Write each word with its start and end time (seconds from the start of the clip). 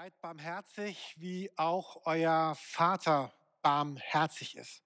Seid 0.00 0.20
barmherzig, 0.20 1.16
wie 1.18 1.50
auch 1.56 2.02
euer 2.04 2.56
Vater 2.60 3.32
barmherzig 3.62 4.56
ist. 4.56 4.84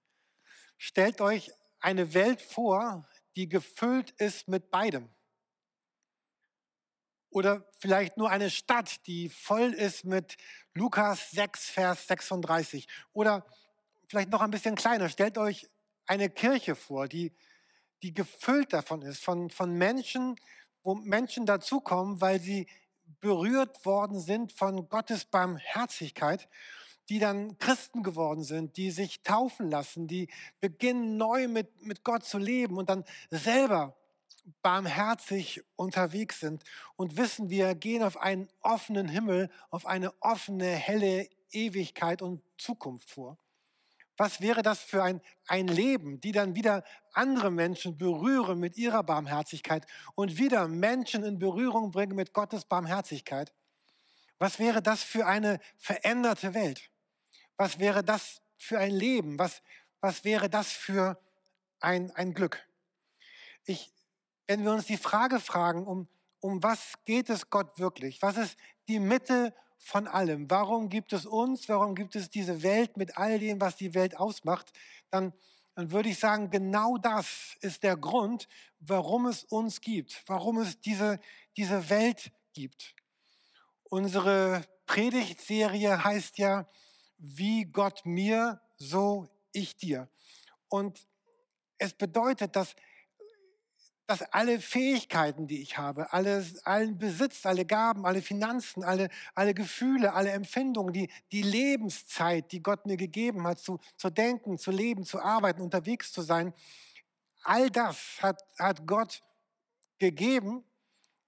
Stellt 0.78 1.20
euch 1.20 1.52
eine 1.80 2.14
Welt 2.14 2.40
vor, 2.40 3.06
die 3.36 3.46
gefüllt 3.46 4.12
ist 4.12 4.48
mit 4.48 4.70
beidem. 4.70 5.10
Oder 7.28 7.70
vielleicht 7.76 8.16
nur 8.16 8.30
eine 8.30 8.48
Stadt, 8.48 9.06
die 9.06 9.28
voll 9.28 9.74
ist 9.74 10.06
mit 10.06 10.38
Lukas 10.72 11.30
6, 11.32 11.68
Vers 11.68 12.06
36. 12.06 12.88
Oder 13.12 13.44
vielleicht 14.08 14.30
noch 14.30 14.40
ein 14.40 14.50
bisschen 14.50 14.76
kleiner. 14.76 15.10
Stellt 15.10 15.36
euch 15.36 15.68
eine 16.06 16.30
Kirche 16.30 16.74
vor, 16.74 17.06
die, 17.06 17.36
die 18.02 18.14
gefüllt 18.14 18.72
davon 18.72 19.02
ist, 19.02 19.22
von, 19.22 19.50
von 19.50 19.74
Menschen, 19.74 20.36
wo 20.82 20.94
Menschen 20.94 21.44
dazukommen, 21.44 22.22
weil 22.22 22.40
sie 22.40 22.66
berührt 23.20 23.84
worden 23.84 24.20
sind 24.20 24.52
von 24.52 24.88
Gottes 24.88 25.24
Barmherzigkeit, 25.24 26.48
die 27.08 27.18
dann 27.18 27.58
Christen 27.58 28.02
geworden 28.02 28.44
sind, 28.44 28.76
die 28.76 28.90
sich 28.90 29.22
taufen 29.22 29.70
lassen, 29.70 30.06
die 30.06 30.28
beginnen 30.60 31.16
neu 31.16 31.48
mit, 31.48 31.84
mit 31.84 32.04
Gott 32.04 32.24
zu 32.24 32.38
leben 32.38 32.78
und 32.78 32.88
dann 32.88 33.04
selber 33.30 33.96
barmherzig 34.62 35.62
unterwegs 35.76 36.40
sind 36.40 36.64
und 36.96 37.16
wissen, 37.16 37.50
wir 37.50 37.74
gehen 37.74 38.02
auf 38.02 38.16
einen 38.16 38.48
offenen 38.60 39.08
Himmel, 39.08 39.50
auf 39.70 39.86
eine 39.86 40.12
offene, 40.20 40.66
helle 40.66 41.28
Ewigkeit 41.50 42.22
und 42.22 42.42
Zukunft 42.56 43.10
vor. 43.10 43.38
Was 44.22 44.40
wäre 44.40 44.62
das 44.62 44.78
für 44.78 45.02
ein, 45.02 45.20
ein 45.48 45.66
Leben, 45.66 46.20
die 46.20 46.30
dann 46.30 46.54
wieder 46.54 46.84
andere 47.12 47.50
Menschen 47.50 47.98
berühren 47.98 48.60
mit 48.60 48.76
ihrer 48.76 49.02
Barmherzigkeit 49.02 49.84
und 50.14 50.38
wieder 50.38 50.68
Menschen 50.68 51.24
in 51.24 51.40
Berührung 51.40 51.90
bringen 51.90 52.14
mit 52.14 52.32
Gottes 52.32 52.64
Barmherzigkeit? 52.64 53.52
Was 54.38 54.60
wäre 54.60 54.80
das 54.80 55.02
für 55.02 55.26
eine 55.26 55.58
veränderte 55.76 56.54
Welt? 56.54 56.88
Was 57.56 57.80
wäre 57.80 58.04
das 58.04 58.42
für 58.56 58.78
ein 58.78 58.92
Leben? 58.92 59.40
Was, 59.40 59.60
was 60.00 60.22
wäre 60.22 60.48
das 60.48 60.70
für 60.70 61.20
ein, 61.80 62.12
ein 62.12 62.32
Glück? 62.32 62.64
Ich, 63.64 63.92
wenn 64.46 64.62
wir 64.62 64.70
uns 64.70 64.86
die 64.86 64.98
Frage 64.98 65.40
fragen, 65.40 65.84
um, 65.84 66.06
um 66.38 66.62
was 66.62 66.94
geht 67.06 67.28
es 67.28 67.50
Gott 67.50 67.76
wirklich? 67.80 68.22
Was 68.22 68.36
ist 68.36 68.56
die 68.86 69.00
Mitte 69.00 69.52
von 69.82 70.06
allem. 70.06 70.48
Warum 70.48 70.88
gibt 70.88 71.12
es 71.12 71.26
uns? 71.26 71.68
Warum 71.68 71.96
gibt 71.96 72.14
es 72.14 72.30
diese 72.30 72.62
Welt 72.62 72.96
mit 72.96 73.18
all 73.18 73.40
dem, 73.40 73.60
was 73.60 73.74
die 73.74 73.94
Welt 73.94 74.16
ausmacht? 74.16 74.72
Dann, 75.10 75.32
dann 75.74 75.90
würde 75.90 76.08
ich 76.08 76.20
sagen, 76.20 76.50
genau 76.50 76.98
das 76.98 77.56
ist 77.60 77.82
der 77.82 77.96
Grund, 77.96 78.48
warum 78.78 79.26
es 79.26 79.42
uns 79.44 79.80
gibt, 79.80 80.22
warum 80.26 80.58
es 80.58 80.80
diese, 80.80 81.18
diese 81.56 81.90
Welt 81.90 82.30
gibt. 82.52 82.94
Unsere 83.82 84.64
Predigtserie 84.86 86.04
heißt 86.04 86.38
ja, 86.38 86.68
wie 87.18 87.64
Gott 87.64 88.06
mir, 88.06 88.60
so 88.76 89.28
ich 89.52 89.76
dir. 89.76 90.08
Und 90.68 91.06
es 91.78 91.92
bedeutet, 91.92 92.54
dass 92.54 92.76
dass 94.06 94.22
alle 94.32 94.60
Fähigkeiten, 94.60 95.46
die 95.46 95.62
ich 95.62 95.78
habe, 95.78 96.12
alles, 96.12 96.64
allen 96.66 96.98
Besitz, 96.98 97.46
alle 97.46 97.64
Gaben, 97.64 98.04
alle 98.04 98.20
Finanzen, 98.20 98.82
alle, 98.82 99.08
alle 99.34 99.54
Gefühle, 99.54 100.12
alle 100.12 100.30
Empfindungen, 100.30 100.92
die, 100.92 101.10
die 101.30 101.42
Lebenszeit, 101.42 102.50
die 102.52 102.62
Gott 102.62 102.84
mir 102.84 102.96
gegeben 102.96 103.46
hat, 103.46 103.60
zu, 103.60 103.78
zu 103.96 104.10
denken, 104.10 104.58
zu 104.58 104.70
leben, 104.70 105.04
zu 105.04 105.20
arbeiten, 105.20 105.62
unterwegs 105.62 106.12
zu 106.12 106.22
sein, 106.22 106.52
all 107.44 107.70
das 107.70 108.18
hat, 108.20 108.42
hat 108.58 108.86
Gott 108.86 109.22
gegeben, 109.98 110.64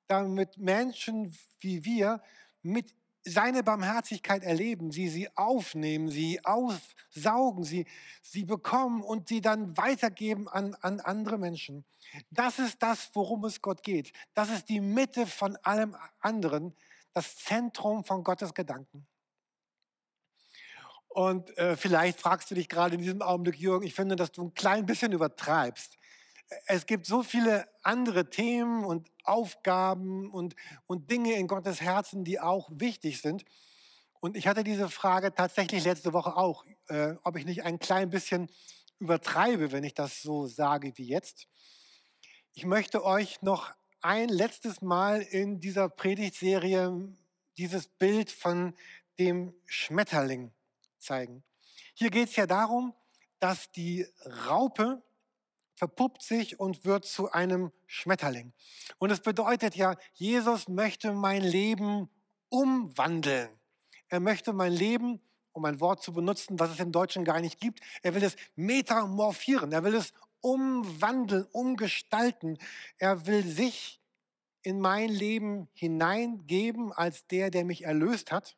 damit 0.08 0.58
Menschen 0.58 1.36
wie 1.60 1.84
wir 1.84 2.22
mit 2.62 2.94
seine 3.24 3.62
Barmherzigkeit 3.62 4.42
erleben, 4.42 4.90
sie 4.90 5.08
sie 5.08 5.28
aufnehmen, 5.36 6.10
sie 6.10 6.44
aufsaugen, 6.44 7.64
sie, 7.64 7.86
sie 8.22 8.44
bekommen 8.44 9.02
und 9.02 9.28
sie 9.28 9.40
dann 9.40 9.76
weitergeben 9.76 10.48
an, 10.48 10.74
an 10.80 11.00
andere 11.00 11.38
Menschen. 11.38 11.84
Das 12.30 12.58
ist 12.58 12.82
das, 12.82 13.10
worum 13.14 13.44
es 13.44 13.62
Gott 13.62 13.82
geht. 13.82 14.12
Das 14.34 14.50
ist 14.50 14.68
die 14.68 14.80
Mitte 14.80 15.26
von 15.26 15.56
allem 15.56 15.96
anderen, 16.20 16.76
das 17.12 17.36
Zentrum 17.36 18.04
von 18.04 18.24
Gottes 18.24 18.52
Gedanken. 18.52 19.06
Und 21.08 21.56
äh, 21.58 21.76
vielleicht 21.76 22.20
fragst 22.20 22.50
du 22.50 22.54
dich 22.54 22.68
gerade 22.68 22.96
in 22.96 23.00
diesem 23.00 23.22
Augenblick, 23.22 23.56
Jürgen, 23.56 23.86
ich 23.86 23.94
finde, 23.94 24.16
dass 24.16 24.32
du 24.32 24.42
ein 24.42 24.54
klein 24.54 24.84
bisschen 24.84 25.12
übertreibst 25.12 25.96
es 26.66 26.86
gibt 26.86 27.06
so 27.06 27.22
viele 27.22 27.66
andere 27.82 28.30
Themen 28.30 28.84
und 28.84 29.10
Aufgaben 29.24 30.30
und, 30.30 30.54
und 30.86 31.10
Dinge 31.10 31.34
in 31.34 31.46
Gottes 31.46 31.80
Herzen, 31.80 32.24
die 32.24 32.40
auch 32.40 32.68
wichtig 32.72 33.20
sind. 33.20 33.44
Und 34.20 34.36
ich 34.36 34.46
hatte 34.46 34.64
diese 34.64 34.88
Frage 34.88 35.34
tatsächlich 35.34 35.84
letzte 35.84 36.12
Woche 36.12 36.36
auch, 36.36 36.64
äh, 36.88 37.14
ob 37.24 37.36
ich 37.36 37.44
nicht 37.44 37.64
ein 37.64 37.78
klein 37.78 38.10
bisschen 38.10 38.50
übertreibe, 38.98 39.72
wenn 39.72 39.84
ich 39.84 39.94
das 39.94 40.22
so 40.22 40.46
sage 40.46 40.92
wie 40.96 41.06
jetzt. 41.06 41.46
Ich 42.54 42.64
möchte 42.64 43.04
euch 43.04 43.42
noch 43.42 43.72
ein 44.00 44.28
letztes 44.28 44.82
Mal 44.82 45.22
in 45.22 45.60
dieser 45.60 45.88
Predigtserie 45.88 47.14
dieses 47.56 47.88
Bild 47.88 48.30
von 48.30 48.74
dem 49.18 49.54
Schmetterling 49.66 50.52
zeigen. 50.98 51.42
Hier 51.94 52.10
geht 52.10 52.28
es 52.28 52.36
ja 52.36 52.46
darum, 52.46 52.94
dass 53.40 53.70
die 53.72 54.06
Raupe 54.48 55.02
verpuppt 55.74 56.22
sich 56.22 56.60
und 56.60 56.84
wird 56.84 57.04
zu 57.04 57.30
einem 57.32 57.72
Schmetterling. 57.86 58.52
Und 58.98 59.10
es 59.10 59.20
bedeutet 59.20 59.76
ja, 59.76 59.96
Jesus 60.14 60.68
möchte 60.68 61.12
mein 61.12 61.42
Leben 61.42 62.08
umwandeln. 62.48 63.48
Er 64.08 64.20
möchte 64.20 64.52
mein 64.52 64.72
Leben, 64.72 65.20
um 65.52 65.64
ein 65.64 65.80
Wort 65.80 66.02
zu 66.02 66.12
benutzen, 66.12 66.58
was 66.58 66.70
es 66.70 66.80
im 66.80 66.92
Deutschen 66.92 67.24
gar 67.24 67.40
nicht 67.40 67.60
gibt, 67.60 67.80
er 68.02 68.14
will 68.14 68.24
es 68.24 68.36
metamorphieren, 68.56 69.72
er 69.72 69.84
will 69.84 69.94
es 69.94 70.12
umwandeln, 70.44 71.46
umgestalten. 71.52 72.58
Er 72.98 73.26
will 73.26 73.42
sich 73.46 73.98
in 74.62 74.78
mein 74.78 75.08
Leben 75.08 75.68
hineingeben 75.72 76.92
als 76.92 77.26
der, 77.28 77.50
der 77.50 77.64
mich 77.64 77.84
erlöst 77.84 78.30
hat. 78.30 78.56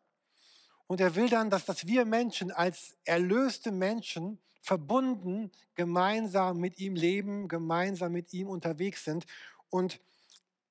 Und 0.89 1.01
er 1.01 1.15
will 1.15 1.29
dann, 1.29 1.49
dass, 1.49 1.65
dass 1.65 1.87
wir 1.87 2.05
Menschen 2.05 2.51
als 2.51 2.97
erlöste 3.05 3.71
Menschen 3.71 4.41
verbunden 4.67 5.53
gemeinsam 5.77 6.59
mit 6.59 6.81
ihm 6.81 6.97
leben, 6.97 7.47
gemeinsam 7.47 8.11
mit 8.11 8.33
ihm 8.33 8.49
unterwegs 8.49 9.05
sind 9.05 9.25
und 9.71 10.01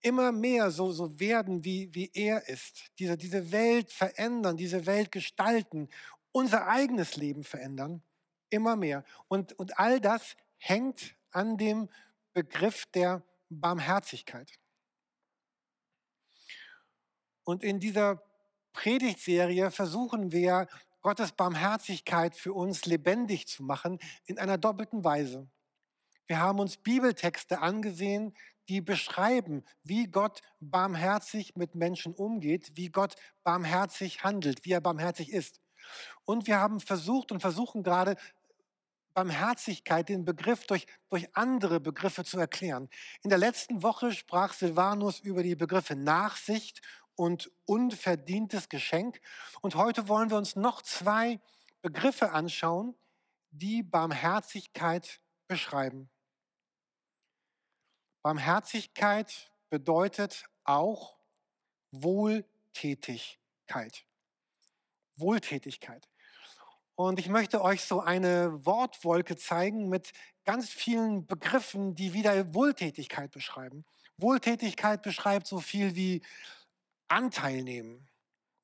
immer 0.02 0.34
mehr 0.34 0.70
so, 0.70 0.92
so 0.92 1.18
werden, 1.18 1.64
wie, 1.64 1.96
wie 1.96 2.12
er 2.14 2.50
ist. 2.50 2.92
Diese, 3.00 3.16
diese 3.16 3.54
Welt 3.54 3.94
verändern, 3.94 4.58
diese 4.58 4.86
Welt 4.86 5.14
gestalten, 5.14 5.88
unser 6.34 6.68
eigenes 6.68 7.16
Leben 7.16 7.46
verändern, 7.46 8.04
immer 8.50 8.76
mehr. 8.76 9.06
Und, 9.30 9.54
und 9.54 9.80
all 9.80 10.02
das 10.02 10.36
hängt 10.58 11.16
an 11.32 11.58
dem 11.58 11.88
Begriff 12.34 12.86
der 12.88 13.24
Barmherzigkeit. 13.50 14.52
Und 17.46 17.64
in 17.64 17.80
dieser 17.80 18.22
Predigtserie 18.74 19.72
versuchen 19.72 20.34
wir, 20.34 20.68
Gottes 21.06 21.34
Barmherzigkeit 21.34 22.36
für 22.36 22.52
uns 22.52 22.88
lebendig 22.88 23.48
zu 23.48 23.62
machen 23.62 24.00
in 24.26 24.40
einer 24.40 24.58
doppelten 24.58 25.04
Weise. 25.04 25.48
Wir 26.26 26.40
haben 26.40 26.60
uns 26.60 26.78
Bibeltexte 26.78 27.60
angesehen, 27.60 28.34
die 28.70 28.82
beschreiben, 28.82 29.64
wie 29.84 30.08
Gott 30.08 30.42
barmherzig 30.60 31.56
mit 31.56 31.76
Menschen 31.76 32.16
umgeht, 32.16 32.72
wie 32.74 32.90
Gott 32.90 33.14
barmherzig 33.44 34.24
handelt, 34.24 34.66
wie 34.66 34.72
er 34.72 34.82
barmherzig 34.82 35.32
ist. 35.32 35.62
Und 36.24 36.48
wir 36.48 36.60
haben 36.60 36.80
versucht 36.80 37.32
und 37.32 37.40
versuchen 37.40 37.84
gerade 37.84 38.16
Barmherzigkeit, 39.14 40.10
den 40.10 40.26
Begriff 40.26 40.66
durch, 40.66 40.88
durch 41.10 41.38
andere 41.38 41.80
Begriffe 41.80 42.24
zu 42.24 42.40
erklären. 42.40 42.90
In 43.22 43.30
der 43.30 43.38
letzten 43.38 43.84
Woche 43.84 44.12
sprach 44.12 44.54
Silvanus 44.54 45.20
über 45.20 45.44
die 45.44 45.56
Begriffe 45.56 45.96
Nachsicht 45.96 46.82
und 47.16 47.52
unverdientes 47.66 48.70
Geschenk. 48.70 49.20
Und 49.62 49.76
heute 49.76 50.08
wollen 50.08 50.30
wir 50.30 50.38
uns 50.38 50.56
noch 50.56 50.82
zwei 50.82 51.40
Begriffe 51.82 52.32
anschauen, 52.32 52.96
die 53.52 53.84
Barmherzigkeit 53.84 55.20
beschreiben. 55.48 56.10
Barmherzigkeit 58.22 59.52
bedeutet 59.70 60.46
auch 60.64 61.18
Wohltätigkeit. 61.92 64.06
Wohltätigkeit. 65.16 66.10
Und 66.96 67.20
ich 67.20 67.30
möchte 67.30 67.62
euch 67.62 67.84
so 67.84 68.02
eine 68.02 68.66
Wortwolke 68.66 69.36
zeigen 69.36 69.90
mit 69.90 70.14
ganz 70.46 70.70
vielen 70.70 71.28
Begriffen, 71.28 71.94
die 71.94 72.14
wieder 72.14 72.54
Wohltätigkeit 72.54 73.32
beschreiben. 73.32 73.84
Wohltätigkeit 74.18 75.02
beschreibt 75.02 75.48
so 75.48 75.60
viel 75.60 75.96
wie 75.96 76.22
Anteil 77.08 77.64
nehmen, 77.64 78.08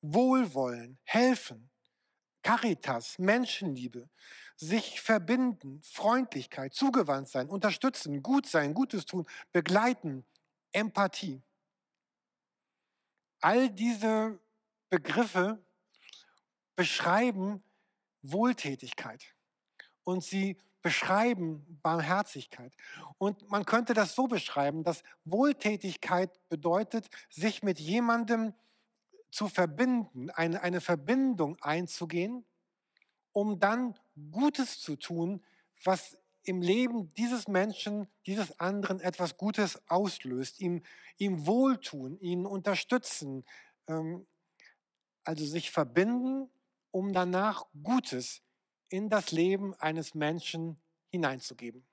Wohlwollen, 0.00 0.98
helfen, 1.04 1.70
Caritas, 2.42 3.18
Menschenliebe, 3.18 4.08
sich 4.56 5.00
verbinden, 5.00 5.80
Freundlichkeit, 5.82 6.74
zugewandt 6.74 7.28
sein, 7.28 7.48
unterstützen, 7.48 8.22
gut 8.22 8.46
sein, 8.46 8.74
Gutes 8.74 9.06
tun, 9.06 9.26
begleiten, 9.52 10.24
Empathie. 10.72 11.42
All 13.40 13.70
diese 13.70 14.38
Begriffe 14.88 15.64
beschreiben 16.76 17.62
Wohltätigkeit 18.22 19.34
und 20.04 20.22
sie 20.22 20.56
beschreiben 20.82 21.78
Barmherzigkeit. 21.82 22.74
Und 23.18 23.48
man 23.50 23.64
könnte 23.64 23.94
das 23.94 24.14
so 24.14 24.26
beschreiben, 24.26 24.82
dass 24.84 25.02
Wohltätigkeit 25.24 26.30
bedeutet, 26.48 27.08
sich 27.30 27.62
mit 27.62 27.78
jemandem 27.80 28.52
zu 29.30 29.48
verbinden, 29.48 30.30
eine, 30.30 30.62
eine 30.62 30.80
Verbindung 30.80 31.56
einzugehen, 31.62 32.44
um 33.32 33.58
dann 33.58 33.94
Gutes 34.30 34.80
zu 34.80 34.96
tun, 34.96 35.42
was 35.84 36.18
im 36.44 36.60
Leben 36.60 37.14
dieses 37.14 37.48
Menschen, 37.48 38.08
dieses 38.26 38.58
anderen 38.58 39.00
etwas 39.00 39.36
Gutes 39.36 39.80
auslöst, 39.88 40.60
ihm, 40.60 40.82
ihm 41.16 41.46
wohltun, 41.46 42.18
ihn 42.20 42.46
unterstützen, 42.46 43.44
ähm, 43.86 44.26
also 45.24 45.46
sich 45.46 45.70
verbinden, 45.70 46.50
um 46.90 47.12
danach 47.12 47.64
Gutes 47.82 48.42
in 48.92 49.08
das 49.08 49.32
Leben 49.32 49.74
eines 49.74 50.14
Menschen 50.14 50.80
hineinzugeben. 51.08 51.84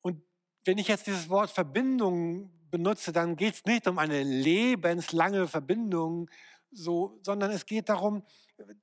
Und 0.00 0.22
wenn 0.64 0.78
ich 0.78 0.88
jetzt 0.88 1.06
dieses 1.06 1.28
Wort 1.28 1.50
Verbindung 1.50 2.50
benutze, 2.70 3.12
dann 3.12 3.36
geht 3.36 3.54
es 3.54 3.64
nicht 3.64 3.86
um 3.88 3.98
eine 3.98 4.22
lebenslange 4.22 5.48
Verbindung, 5.48 6.30
so, 6.70 7.18
sondern 7.22 7.50
es 7.50 7.66
geht 7.66 7.88
darum, 7.88 8.22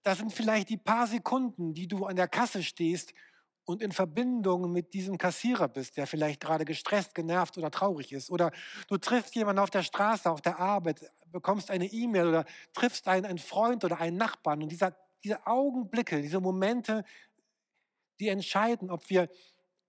das 0.03 0.17
sind 0.17 0.33
vielleicht 0.33 0.69
die 0.69 0.77
paar 0.77 1.07
Sekunden, 1.07 1.73
die 1.73 1.87
du 1.87 2.05
an 2.05 2.15
der 2.15 2.27
Kasse 2.27 2.63
stehst 2.63 3.13
und 3.65 3.81
in 3.81 3.91
Verbindung 3.91 4.71
mit 4.71 4.93
diesem 4.93 5.17
Kassierer 5.17 5.67
bist, 5.67 5.97
der 5.97 6.07
vielleicht 6.07 6.41
gerade 6.41 6.65
gestresst, 6.65 7.15
genervt 7.15 7.57
oder 7.57 7.71
traurig 7.71 8.11
ist. 8.13 8.29
Oder 8.29 8.51
du 8.87 8.97
triffst 8.97 9.35
jemanden 9.35 9.59
auf 9.59 9.69
der 9.69 9.83
Straße, 9.83 10.29
auf 10.29 10.41
der 10.41 10.59
Arbeit, 10.59 11.11
bekommst 11.31 11.71
eine 11.71 11.85
E-Mail 11.85 12.27
oder 12.27 12.45
triffst 12.73 13.07
einen, 13.07 13.25
einen 13.25 13.39
Freund 13.39 13.83
oder 13.83 13.99
einen 13.99 14.17
Nachbarn. 14.17 14.63
Und 14.63 14.69
dieser, 14.69 14.95
diese 15.25 15.45
Augenblicke, 15.47 16.21
diese 16.21 16.39
Momente, 16.39 17.03
die 18.19 18.29
entscheiden, 18.29 18.91
ob 18.91 19.09
wir 19.09 19.27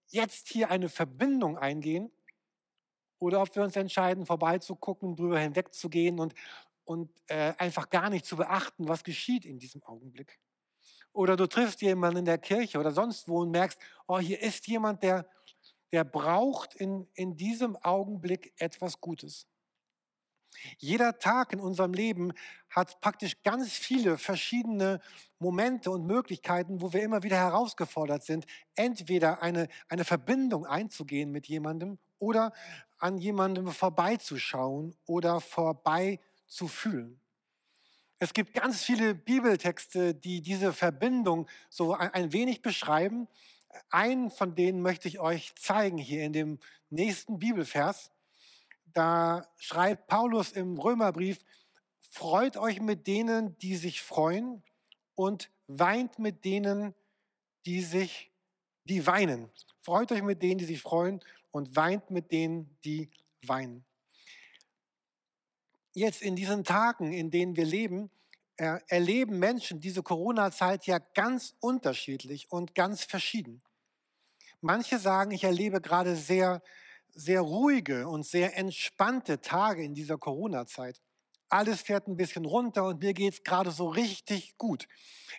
jetzt 0.09 0.49
hier 0.49 0.71
eine 0.71 0.89
Verbindung 0.89 1.59
eingehen 1.59 2.11
oder 3.19 3.43
ob 3.43 3.55
wir 3.55 3.63
uns 3.63 3.77
entscheiden, 3.77 4.25
vorbeizugucken, 4.25 5.15
drüber 5.15 5.39
hinwegzugehen 5.39 6.19
und, 6.19 6.35
und 6.85 7.11
äh, 7.27 7.53
einfach 7.59 7.91
gar 7.91 8.09
nicht 8.09 8.25
zu 8.25 8.37
beachten, 8.37 8.89
was 8.89 9.05
geschieht 9.05 9.45
in 9.45 9.59
diesem 9.59 9.83
Augenblick. 9.83 10.41
Oder 11.13 11.37
du 11.37 11.47
triffst 11.47 11.83
jemanden 11.83 12.21
in 12.21 12.25
der 12.25 12.39
Kirche 12.39 12.79
oder 12.79 12.93
sonst 12.93 13.29
wo 13.29 13.43
und 13.43 13.51
merkst, 13.51 13.79
oh, 14.07 14.19
hier 14.19 14.41
ist 14.41 14.67
jemand, 14.69 15.03
der, 15.03 15.29
der 15.93 16.05
braucht 16.05 16.75
in, 16.75 17.09
in 17.13 17.37
diesem 17.37 17.77
Augenblick 17.77 18.55
etwas 18.57 19.03
Gutes. 19.03 19.47
Jeder 20.79 21.19
Tag 21.19 21.53
in 21.53 21.61
unserem 21.61 21.93
Leben 21.93 22.33
hat 22.71 23.01
praktisch 23.01 23.43
ganz 23.43 23.73
viele 23.73 24.19
verschiedene 24.19 25.01
Momente 25.39 25.91
und 25.91 26.07
Möglichkeiten, 26.07 26.81
wo 26.81 26.93
wir 26.93 27.03
immer 27.03 27.23
wieder 27.23 27.37
herausgefordert 27.37 28.23
sind, 28.23 28.47
entweder 28.75 29.43
eine, 29.43 29.69
eine 29.89 30.05
Verbindung 30.05 30.67
einzugehen 30.67 31.31
mit 31.31 31.47
jemandem 31.47 31.99
oder 32.19 32.53
an 32.99 33.19
jemandem 33.19 33.69
vorbeizuschauen 33.69 34.95
oder 35.07 35.41
vorbeizufühlen. 35.41 37.21
Es 38.19 38.33
gibt 38.33 38.55
ganz 38.55 38.83
viele 38.83 39.15
Bibeltexte, 39.15 40.15
die 40.15 40.41
diese 40.41 40.73
Verbindung 40.73 41.47
so 41.69 41.93
ein 41.93 42.33
wenig 42.33 42.63
beschreiben. 42.63 43.29
Einen 43.91 44.31
von 44.31 44.55
denen 44.55 44.81
möchte 44.81 45.07
ich 45.07 45.21
euch 45.21 45.55
zeigen 45.57 45.99
hier 45.99 46.25
in 46.25 46.33
dem 46.33 46.59
nächsten 46.89 47.39
Bibelvers. 47.39 48.11
Da 48.97 49.47
schreibt 49.59 50.07
Paulus 50.07 50.53
im 50.53 50.79
Römerbrief, 50.79 51.45
freut 52.01 52.57
euch 52.57 52.81
mit 52.81 53.07
denen, 53.07 53.59
die 53.59 53.77
sich 53.77 54.01
freuen 54.01 54.63
und 55.15 55.51
weint 55.67 56.19
mit 56.19 56.47
denen, 56.47 56.95
die 57.67 57.83
sich, 57.83 58.33
die 58.85 59.07
weinen. 59.07 59.51
Freut 59.83 60.11
euch 60.13 60.23
mit 60.23 60.43
denen, 60.43 60.59
die 60.59 60.65
sich 60.65 60.81
freuen 60.81 61.21
und 61.51 61.77
weint 61.77 62.11
mit 62.11 62.33
denen, 62.33 62.79
die 62.85 63.11
weinen 63.43 63.85
jetzt 65.97 66.21
in 66.21 66.37
diesen 66.37 66.63
Tagen, 66.63 67.13
in 67.13 67.31
denen 67.31 67.57
wir 67.57 67.65
leben, 67.65 68.11
äh, 68.59 68.79
erleben 68.89 69.39
Menschen 69.39 69.81
diese 69.81 70.03
Corona-Zeit 70.03 70.87
ja 70.87 70.99
ganz 70.99 71.55
unterschiedlich 71.61 72.53
und 72.53 72.75
ganz 72.75 73.03
verschieden. 73.03 73.63
Manche 74.61 74.99
sagen, 74.99 75.31
ich 75.31 75.45
erlebe 75.45 75.81
gerade 75.81 76.15
sehr, 76.15 76.63
sehr 77.17 77.41
ruhige 77.41 78.07
und 78.07 78.25
sehr 78.25 78.57
entspannte 78.57 79.41
Tage 79.41 79.83
in 79.83 79.95
dieser 79.95 80.19
Corona-Zeit. 80.19 81.01
Alles 81.49 81.81
fährt 81.81 82.09
ein 82.09 82.17
bisschen 82.17 82.45
runter 82.45 82.85
und 82.87 83.01
mir 83.01 83.15
geht 83.15 83.33
es 83.33 83.45
gerade 83.45 83.71
so 83.71 83.89
richtig 83.89 84.59
gut. 84.59 84.87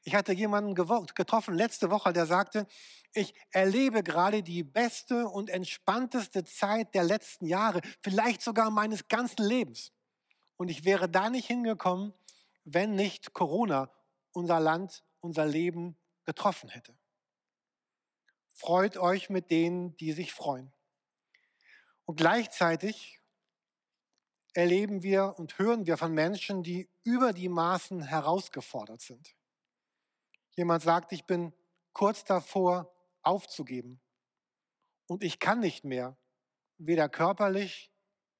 Ich 0.03 0.15
hatte 0.15 0.33
jemanden 0.33 0.73
getroffen 0.73 1.53
letzte 1.53 1.91
Woche, 1.91 2.13
der 2.13 2.25
sagte, 2.25 2.65
ich 3.13 3.33
erlebe 3.51 4.03
gerade 4.03 4.41
die 4.41 4.63
beste 4.63 5.27
und 5.27 5.49
entspannteste 5.49 6.43
Zeit 6.43 6.95
der 6.95 7.03
letzten 7.03 7.45
Jahre, 7.45 7.81
vielleicht 8.01 8.41
sogar 8.41 8.71
meines 8.71 9.07
ganzen 9.07 9.43
Lebens. 9.43 9.91
Und 10.55 10.69
ich 10.69 10.85
wäre 10.85 11.07
da 11.07 11.29
nicht 11.29 11.47
hingekommen, 11.47 12.13
wenn 12.63 12.95
nicht 12.95 13.33
Corona 13.33 13.91
unser 14.31 14.59
Land, 14.59 15.03
unser 15.19 15.45
Leben 15.45 15.97
getroffen 16.25 16.69
hätte. 16.69 16.97
Freut 18.53 18.97
euch 18.97 19.29
mit 19.29 19.51
denen, 19.51 19.95
die 19.97 20.13
sich 20.13 20.33
freuen. 20.33 20.71
Und 22.07 22.15
gleichzeitig 22.15 23.21
erleben 24.53 25.03
wir 25.03 25.35
und 25.37 25.59
hören 25.59 25.85
wir 25.85 25.97
von 25.97 26.13
Menschen, 26.13 26.63
die 26.63 26.89
über 27.03 27.33
die 27.33 27.49
Maßen 27.49 28.01
herausgefordert 28.01 29.01
sind. 29.01 29.35
Jemand 30.55 30.81
sagt, 30.83 31.11
ich 31.11 31.25
bin 31.25 31.53
kurz 31.91 32.23
davor 32.23 32.95
aufzugeben 33.23 33.99
und 35.07 35.21
ich 35.21 35.39
kann 35.39 35.59
nicht 35.59 35.83
mehr, 35.83 36.17
weder 36.77 37.09
körperlich 37.09 37.91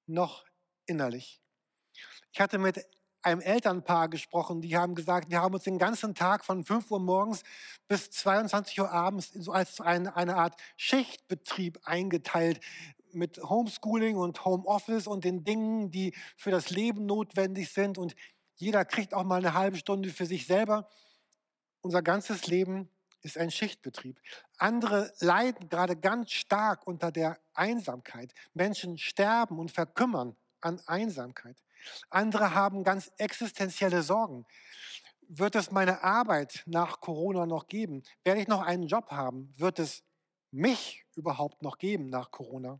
noch 0.05 0.45
innerlich. 0.85 1.41
Ich 2.31 2.39
hatte 2.39 2.59
mit 2.59 2.87
einem 3.21 3.41
Elternpaar 3.41 4.07
gesprochen, 4.07 4.61
die 4.61 4.77
haben 4.77 4.95
gesagt, 4.95 5.29
wir 5.29 5.41
haben 5.41 5.53
uns 5.53 5.65
den 5.65 5.77
ganzen 5.77 6.15
Tag 6.15 6.45
von 6.45 6.63
5 6.63 6.89
Uhr 6.89 6.99
morgens 6.99 7.43
bis 7.89 8.09
22 8.11 8.79
Uhr 8.79 8.91
abends 8.91 9.33
so 9.33 9.51
als 9.51 9.81
eine, 9.81 10.15
eine 10.15 10.37
Art 10.37 10.55
Schichtbetrieb 10.77 11.79
eingeteilt 11.83 12.61
mit 13.17 13.37
Homeschooling 13.37 14.17
und 14.17 14.45
Homeoffice 14.45 15.07
und 15.07 15.23
den 15.23 15.43
Dingen, 15.43 15.91
die 15.91 16.13
für 16.35 16.51
das 16.51 16.69
Leben 16.69 17.05
notwendig 17.05 17.73
sind. 17.73 17.97
Und 17.97 18.15
jeder 18.55 18.85
kriegt 18.85 19.13
auch 19.13 19.23
mal 19.23 19.37
eine 19.37 19.53
halbe 19.53 19.77
Stunde 19.77 20.09
für 20.09 20.25
sich 20.25 20.47
selber. 20.47 20.89
Unser 21.81 22.01
ganzes 22.01 22.47
Leben 22.47 22.89
ist 23.21 23.38
ein 23.38 23.51
Schichtbetrieb. 23.51 24.19
Andere 24.57 25.13
leiden 25.19 25.69
gerade 25.69 25.95
ganz 25.95 26.31
stark 26.31 26.86
unter 26.88 27.12
der 27.12 27.39
Einsamkeit. 27.53 28.33
Menschen 28.53 28.97
sterben 28.97 29.59
und 29.59 29.71
verkümmern 29.71 30.36
an 30.62 30.81
Einsamkeit. 30.86 31.57
Andere 32.09 32.53
haben 32.53 32.83
ganz 32.83 33.12
existenzielle 33.17 34.01
Sorgen. 34.01 34.45
Wird 35.29 35.55
es 35.55 35.71
meine 35.71 36.03
Arbeit 36.03 36.63
nach 36.65 37.01
Corona 37.01 37.45
noch 37.45 37.67
geben? 37.67 38.03
Werde 38.24 38.41
ich 38.41 38.47
noch 38.47 38.62
einen 38.62 38.88
Job 38.88 39.12
haben? 39.12 39.53
Wird 39.57 39.79
es 39.79 40.03
mich 40.51 41.05
überhaupt 41.15 41.62
noch 41.62 41.77
geben 41.77 42.07
nach 42.07 42.31
Corona? 42.31 42.79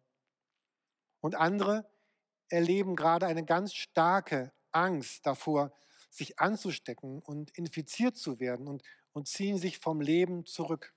Und 1.22 1.36
andere 1.36 1.90
erleben 2.50 2.96
gerade 2.96 3.26
eine 3.26 3.46
ganz 3.46 3.74
starke 3.74 4.54
Angst 4.72 5.26
davor, 5.26 5.74
sich 6.10 6.40
anzustecken 6.40 7.20
und 7.22 7.52
infiziert 7.58 8.18
zu 8.18 8.40
werden 8.40 8.68
und, 8.68 8.84
und 9.14 9.28
ziehen 9.28 9.58
sich 9.58 9.80
vom 9.80 10.02
Leben 10.02 10.46
zurück. 10.46 10.94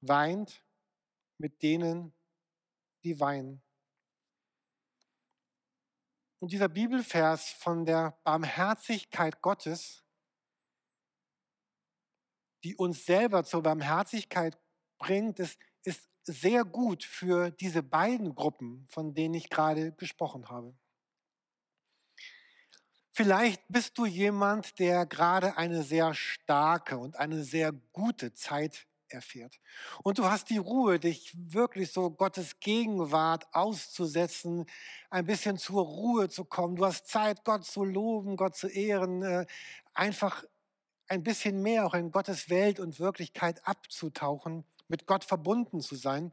Weint 0.00 0.62
mit 1.38 1.62
denen, 1.62 2.14
die 3.04 3.20
weinen. 3.20 3.62
Und 6.38 6.52
dieser 6.52 6.68
Bibelvers 6.68 7.50
von 7.50 7.84
der 7.84 8.18
Barmherzigkeit 8.24 9.40
Gottes, 9.42 10.04
die 12.62 12.76
uns 12.76 13.04
selber 13.04 13.44
zur 13.44 13.62
Barmherzigkeit 13.62 14.58
bringt, 14.98 15.38
ist, 15.38 15.58
ist 15.82 16.08
sehr 16.26 16.64
gut 16.64 17.04
für 17.04 17.50
diese 17.50 17.82
beiden 17.82 18.34
Gruppen, 18.34 18.86
von 18.88 19.14
denen 19.14 19.34
ich 19.34 19.48
gerade 19.48 19.92
gesprochen 19.92 20.48
habe. 20.48 20.74
Vielleicht 23.12 23.62
bist 23.68 23.96
du 23.96 24.04
jemand, 24.04 24.78
der 24.78 25.06
gerade 25.06 25.56
eine 25.56 25.82
sehr 25.82 26.12
starke 26.12 26.98
und 26.98 27.16
eine 27.16 27.44
sehr 27.44 27.72
gute 27.92 28.34
Zeit 28.34 28.86
erfährt. 29.08 29.58
Und 30.02 30.18
du 30.18 30.24
hast 30.24 30.50
die 30.50 30.58
Ruhe, 30.58 30.98
dich 30.98 31.32
wirklich 31.34 31.92
so 31.92 32.10
Gottes 32.10 32.60
Gegenwart 32.60 33.46
auszusetzen, 33.52 34.66
ein 35.10 35.24
bisschen 35.24 35.56
zur 35.56 35.84
Ruhe 35.84 36.28
zu 36.28 36.44
kommen. 36.44 36.76
Du 36.76 36.84
hast 36.84 37.06
Zeit, 37.06 37.44
Gott 37.44 37.64
zu 37.64 37.84
loben, 37.84 38.36
Gott 38.36 38.56
zu 38.56 38.68
ehren, 38.68 39.22
äh, 39.22 39.46
einfach 39.94 40.44
ein 41.08 41.22
bisschen 41.22 41.62
mehr 41.62 41.86
auch 41.86 41.94
in 41.94 42.10
Gottes 42.10 42.50
Welt 42.50 42.80
und 42.80 42.98
Wirklichkeit 42.98 43.66
abzutauchen, 43.66 44.64
mit 44.88 45.06
Gott 45.06 45.24
verbunden 45.24 45.80
zu 45.80 45.96
sein. 45.96 46.32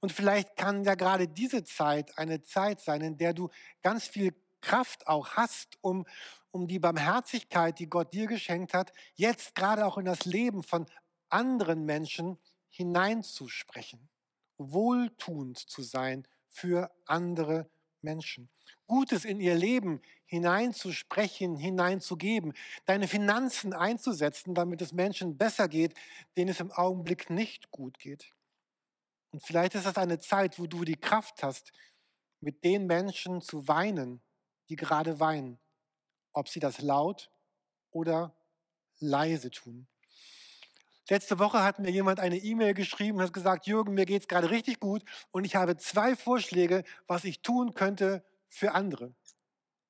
Und 0.00 0.12
vielleicht 0.12 0.56
kann 0.56 0.84
ja 0.84 0.94
gerade 0.94 1.28
diese 1.28 1.64
Zeit 1.64 2.18
eine 2.18 2.42
Zeit 2.42 2.80
sein, 2.80 3.00
in 3.00 3.16
der 3.16 3.32
du 3.32 3.50
ganz 3.82 4.06
viel 4.06 4.34
Kraft 4.60 5.06
auch 5.06 5.30
hast, 5.30 5.78
um, 5.80 6.06
um 6.50 6.66
die 6.66 6.78
Barmherzigkeit, 6.78 7.78
die 7.78 7.88
Gott 7.88 8.12
dir 8.12 8.26
geschenkt 8.26 8.74
hat, 8.74 8.92
jetzt 9.14 9.54
gerade 9.54 9.86
auch 9.86 9.98
in 9.98 10.04
das 10.04 10.24
Leben 10.24 10.62
von 10.62 10.86
anderen 11.28 11.84
Menschen 11.84 12.38
hineinzusprechen, 12.68 14.08
wohltuend 14.58 15.58
zu 15.58 15.82
sein 15.82 16.26
für 16.48 16.90
andere 17.06 17.70
Menschen. 18.02 18.48
Gutes 18.86 19.24
in 19.24 19.40
ihr 19.40 19.54
Leben 19.54 20.00
hineinzusprechen, 20.26 21.56
hineinzugeben, 21.56 22.52
deine 22.84 23.08
Finanzen 23.08 23.72
einzusetzen, 23.72 24.54
damit 24.54 24.82
es 24.82 24.92
Menschen 24.92 25.36
besser 25.36 25.68
geht, 25.68 25.94
denen 26.36 26.50
es 26.50 26.60
im 26.60 26.72
Augenblick 26.72 27.30
nicht 27.30 27.70
gut 27.70 27.98
geht. 27.98 28.32
Und 29.32 29.42
vielleicht 29.42 29.74
ist 29.74 29.86
das 29.86 29.98
eine 29.98 30.18
Zeit, 30.18 30.58
wo 30.58 30.66
du 30.66 30.84
die 30.84 30.96
Kraft 30.96 31.42
hast, 31.42 31.72
mit 32.40 32.64
den 32.64 32.86
Menschen 32.86 33.40
zu 33.40 33.66
weinen, 33.68 34.22
die 34.68 34.76
gerade 34.76 35.20
weinen, 35.20 35.58
ob 36.32 36.48
sie 36.48 36.60
das 36.60 36.80
laut 36.80 37.30
oder 37.90 38.36
leise 38.98 39.50
tun. 39.50 39.86
Letzte 41.08 41.38
Woche 41.38 41.62
hat 41.62 41.78
mir 41.78 41.90
jemand 41.90 42.18
eine 42.18 42.36
E-Mail 42.36 42.74
geschrieben 42.74 43.18
und 43.18 43.24
hat 43.24 43.32
gesagt, 43.32 43.66
Jürgen, 43.66 43.94
mir 43.94 44.06
geht 44.06 44.22
es 44.22 44.28
gerade 44.28 44.50
richtig 44.50 44.80
gut 44.80 45.04
und 45.30 45.44
ich 45.44 45.54
habe 45.54 45.76
zwei 45.76 46.16
Vorschläge, 46.16 46.82
was 47.06 47.24
ich 47.24 47.42
tun 47.42 47.74
könnte 47.74 48.24
für 48.48 48.72
andere. 48.72 49.14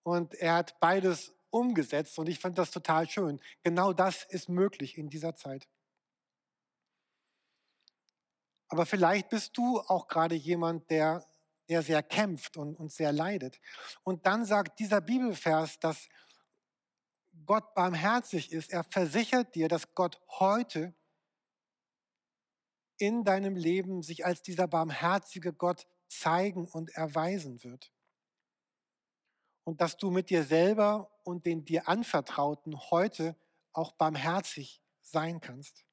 Und 0.02 0.35
er 0.35 0.54
hat 0.54 0.78
beides 0.78 1.35
umgesetzt 1.50 2.18
und 2.18 2.28
ich 2.28 2.38
fand 2.38 2.58
das 2.58 2.70
total 2.70 3.08
schön. 3.08 3.40
Genau 3.62 3.92
das 3.92 4.25
ist 4.25 4.49
möglich 4.49 4.99
in 4.99 5.08
dieser 5.08 5.35
Zeit. 5.35 5.66
Aber 8.68 8.85
vielleicht 8.85 9.30
bist 9.30 9.56
du 9.56 9.80
auch 9.80 10.08
gerade 10.08 10.35
jemand, 10.35 10.90
der, 10.90 11.25
der 11.68 11.82
sehr 11.82 12.02
kämpft 12.02 12.56
und, 12.56 12.75
und 12.75 12.92
sehr 12.92 13.12
leidet. 13.12 13.61
Und 14.02 14.26
dann 14.26 14.44
sagt 14.44 14.78
dieser 14.80 15.00
Bibelvers, 15.00 15.78
dass 15.78 16.08
Gott 17.46 17.75
barmherzig 17.75 18.52
ist. 18.52 18.73
Er 18.73 18.85
versichert 18.85 19.54
dir, 19.54 19.68
dass 19.68 19.94
Gott 19.94 20.20
heute 20.28 20.94
in 22.98 23.24
deinem 23.24 23.56
Leben 23.56 24.02
sich 24.02 24.24
als 24.24 24.42
dieser 24.42 24.66
barmherzige 24.66 25.52
Gott 25.52 25.86
zeigen 26.08 26.66
und 26.66 26.90
erweisen 26.94 27.62
wird. 27.64 27.92
Und 29.64 29.80
dass 29.80 29.96
du 29.96 30.10
mit 30.10 30.30
dir 30.30 30.44
selber 30.44 31.10
und 31.24 31.44
den 31.46 31.64
dir 31.64 31.88
Anvertrauten 31.88 32.78
heute 32.90 33.36
auch 33.72 33.92
barmherzig 33.92 34.80
sein 35.02 35.40
kannst. 35.40 35.84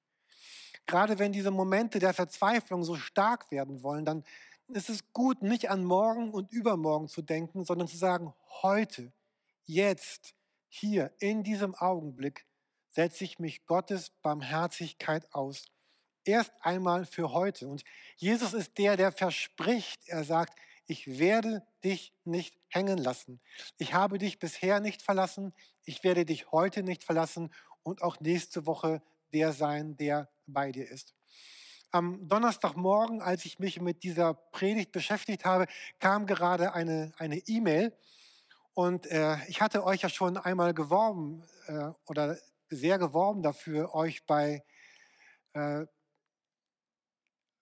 Gerade 0.86 1.18
wenn 1.18 1.32
diese 1.32 1.52
Momente 1.52 2.00
der 2.00 2.14
Verzweiflung 2.14 2.84
so 2.84 2.96
stark 2.96 3.52
werden 3.52 3.84
wollen, 3.84 4.06
dann 4.06 4.24
ist 4.68 4.90
es 4.90 5.12
gut, 5.14 5.42
nicht 5.42 5.70
an 5.70 5.84
morgen 5.84 6.32
und 6.32 6.52
übermorgen 6.52 7.08
zu 7.08 7.22
denken, 7.22 7.66
sondern 7.66 7.88
zu 7.88 7.98
sagen, 7.98 8.34
heute, 8.62 9.12
jetzt, 9.66 10.36
hier, 10.68 11.14
in 11.20 11.44
diesem 11.44 11.76
Augenblick 11.76 12.46
setze 12.90 13.24
ich 13.24 13.40
mich 13.40 13.66
Gottes 13.66 14.10
Barmherzigkeit 14.10 15.34
aus 15.34 15.66
erst 16.26 16.52
einmal 16.62 17.06
für 17.06 17.32
heute. 17.32 17.68
Und 17.68 17.84
Jesus 18.18 18.54
ist 18.54 18.78
der, 18.78 18.98
der 18.98 19.12
verspricht, 19.12 20.02
er 20.08 20.24
sagt, 20.24 20.58
ich 20.86 21.20
werde 21.20 21.64
dich 21.84 22.14
nicht 22.26 22.58
hängen 22.68 22.98
lassen. 22.98 23.40
Ich 23.78 23.94
habe 23.94 24.18
dich 24.18 24.40
bisher 24.40 24.80
nicht 24.80 25.02
verlassen, 25.02 25.54
ich 25.86 26.04
werde 26.04 26.26
dich 26.26 26.52
heute 26.52 26.84
nicht 26.84 27.04
verlassen 27.04 27.54
und 27.84 28.02
auch 28.02 28.20
nächste 28.20 28.66
Woche 28.66 29.02
der 29.34 29.54
sein, 29.54 29.96
der 29.98 30.30
bei 30.46 30.72
dir 30.72 30.90
ist. 30.90 31.14
Am 31.92 32.28
Donnerstagmorgen, 32.28 33.22
als 33.22 33.46
ich 33.46 33.60
mich 33.60 33.80
mit 33.80 34.04
dieser 34.04 34.34
Predigt 34.34 34.92
beschäftigt 34.92 35.46
habe, 35.46 35.68
kam 36.00 36.26
gerade 36.26 36.74
eine 36.74 37.14
E-Mail 37.48 37.88
e 37.88 37.92
und 38.74 39.06
äh, 39.08 39.38
ich 39.48 39.62
hatte 39.62 39.84
euch 39.84 40.02
ja 40.02 40.10
schon 40.10 40.38
einmal 40.38 40.74
geworben 40.74 41.44
äh, 41.68 41.92
oder 42.08 42.38
sehr 42.70 42.98
geworben 42.98 43.44
dafür, 43.44 43.94
euch 43.94 44.26
bei 44.26 44.64
äh, 45.54 45.86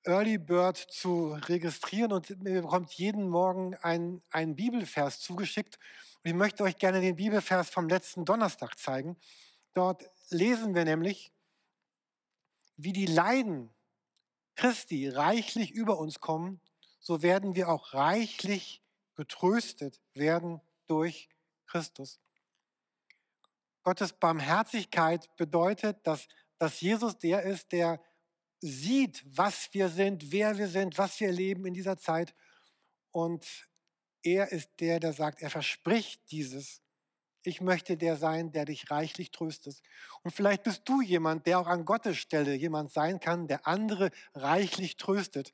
Early 0.04 0.38
Bird 0.38 0.78
zu 0.78 1.34
registrieren 1.34 2.12
und 2.12 2.30
ihr 2.30 2.62
bekommt 2.62 2.92
jeden 2.94 3.30
Morgen 3.30 3.76
einen, 3.76 4.24
einen 4.32 4.56
Bibelvers 4.56 5.20
zugeschickt. 5.20 5.78
Und 6.24 6.30
ich 6.30 6.34
möchte 6.34 6.64
euch 6.64 6.78
gerne 6.78 7.02
den 7.02 7.16
Bibelvers 7.16 7.70
vom 7.70 7.88
letzten 7.88 8.26
Donnerstag 8.26 8.80
zeigen. 8.80 9.18
Dort 9.74 10.04
lesen 10.30 10.74
wir 10.74 10.86
nämlich, 10.86 11.32
wie 12.78 12.94
die 12.94 13.06
Leiden 13.06 13.70
Christi 14.56 15.08
reichlich 15.08 15.72
über 15.72 15.98
uns 15.98 16.20
kommen, 16.20 16.62
so 17.00 17.22
werden 17.22 17.56
wir 17.56 17.70
auch 17.70 17.94
reichlich 17.94 18.82
getröstet 19.16 20.00
werden 20.14 20.62
durch 20.88 21.30
Christus. 21.68 22.20
Gottes 23.84 24.14
Barmherzigkeit 24.14 25.36
bedeutet, 25.38 26.06
dass, 26.06 26.28
dass 26.58 26.82
Jesus 26.82 27.18
der 27.18 27.44
ist, 27.44 27.72
der 27.72 28.02
sieht, 28.62 29.24
was 29.26 29.74
wir 29.74 29.90
sind, 29.90 30.32
wer 30.32 30.58
wir 30.58 30.68
sind, 30.68 30.98
was 30.98 31.20
wir 31.20 31.28
erleben 31.28 31.66
in 31.66 31.74
dieser 31.74 31.98
Zeit. 31.98 32.34
Und 33.12 33.68
er 34.24 34.52
ist 34.52 34.70
der, 34.80 35.00
der 35.00 35.14
sagt, 35.14 35.42
er 35.42 35.50
verspricht 35.50 36.32
dieses. 36.32 36.82
Ich 37.44 37.60
möchte 37.60 37.98
der 37.98 38.18
sein, 38.18 38.52
der 38.52 38.66
dich 38.66 38.92
reichlich 38.92 39.32
tröstet. 39.32 39.82
Und 40.22 40.32
vielleicht 40.32 40.64
bist 40.64 40.84
du 40.86 41.02
jemand, 41.02 41.48
der 41.48 41.60
auch 41.60 41.66
an 41.68 41.86
Gottes 41.86 42.18
Stelle 42.18 42.54
jemand 42.54 42.92
sein 42.92 43.20
kann, 43.20 43.48
der 43.48 43.68
andere 43.68 44.12
reichlich 44.36 44.98
tröstet, 44.98 45.54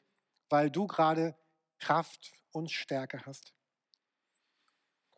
weil 0.49 0.69
du 0.69 0.85
gerade 0.85 1.37
Kraft 1.79 2.33
und 2.51 2.71
Stärke 2.71 3.25
hast. 3.25 3.53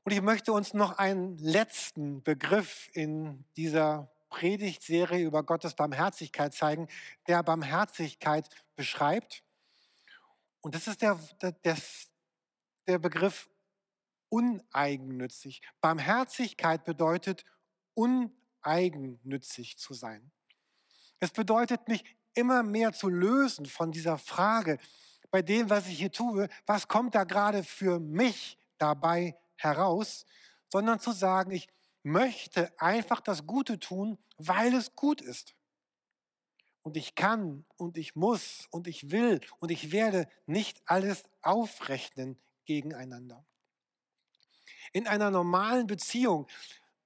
Und 0.04 0.12
ich 0.12 0.22
möchte 0.22 0.54
uns 0.54 0.74
noch 0.76 0.98
einen 1.00 1.38
letzten 1.40 2.22
Begriff 2.22 2.90
in 2.94 3.46
dieser 3.58 4.12
Predigtserie 4.30 5.26
über 5.26 5.44
Gottes 5.44 5.76
Barmherzigkeit 5.76 6.54
zeigen, 6.54 6.88
der 7.28 7.44
Barmherzigkeit 7.44 8.48
beschreibt. 8.76 9.44
Und 10.62 10.76
das 10.76 10.88
ist 10.88 11.02
der, 11.02 11.20
der, 11.64 11.78
der 12.88 13.00
Begriff 13.00 13.50
uneigennützig. 14.30 15.62
Barmherzigkeit 15.82 16.84
bedeutet 16.84 17.46
uneigennützig 17.94 19.78
zu 19.78 19.94
sein. 19.94 20.32
Es 21.20 21.32
bedeutet 21.32 21.88
mich 21.88 22.04
immer 22.34 22.64
mehr 22.64 22.94
zu 22.94 23.10
lösen 23.10 23.66
von 23.66 23.92
dieser 23.92 24.18
Frage, 24.18 24.78
bei 25.32 25.42
dem, 25.42 25.70
was 25.70 25.88
ich 25.88 26.00
hier 26.00 26.12
tue, 26.12 26.48
was 26.66 26.88
kommt 26.88 27.16
da 27.16 27.24
gerade 27.24 27.64
für 27.64 28.00
mich 28.00 28.58
dabei 28.78 29.38
heraus, 29.56 30.26
sondern 30.70 31.00
zu 31.00 31.12
sagen, 31.12 31.52
ich 31.52 31.68
möchte 32.10 32.72
einfach 32.80 33.22
das 33.22 33.46
Gute 33.46 33.80
tun, 33.80 34.18
weil 34.38 34.74
es 34.74 34.96
gut 34.96 35.22
ist. 35.22 35.56
Und 36.82 36.98
ich 36.98 37.16
kann 37.16 37.66
und 37.78 37.98
ich 37.98 38.16
muss 38.16 38.68
und 38.72 38.88
ich 38.88 39.12
will 39.12 39.42
und 39.60 39.70
ich 39.70 39.92
werde 39.92 40.28
nicht 40.46 40.82
alles 40.86 41.24
aufrechnen 41.42 42.38
gegeneinander. 42.66 43.46
In 44.92 45.08
einer 45.08 45.30
normalen 45.30 45.88
Beziehung 45.88 46.48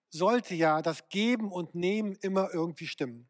sollte 0.09 0.55
ja 0.55 0.81
das 0.81 1.09
Geben 1.09 1.51
und 1.51 1.75
Nehmen 1.75 2.15
immer 2.21 2.53
irgendwie 2.53 2.87
stimmen. 2.87 3.27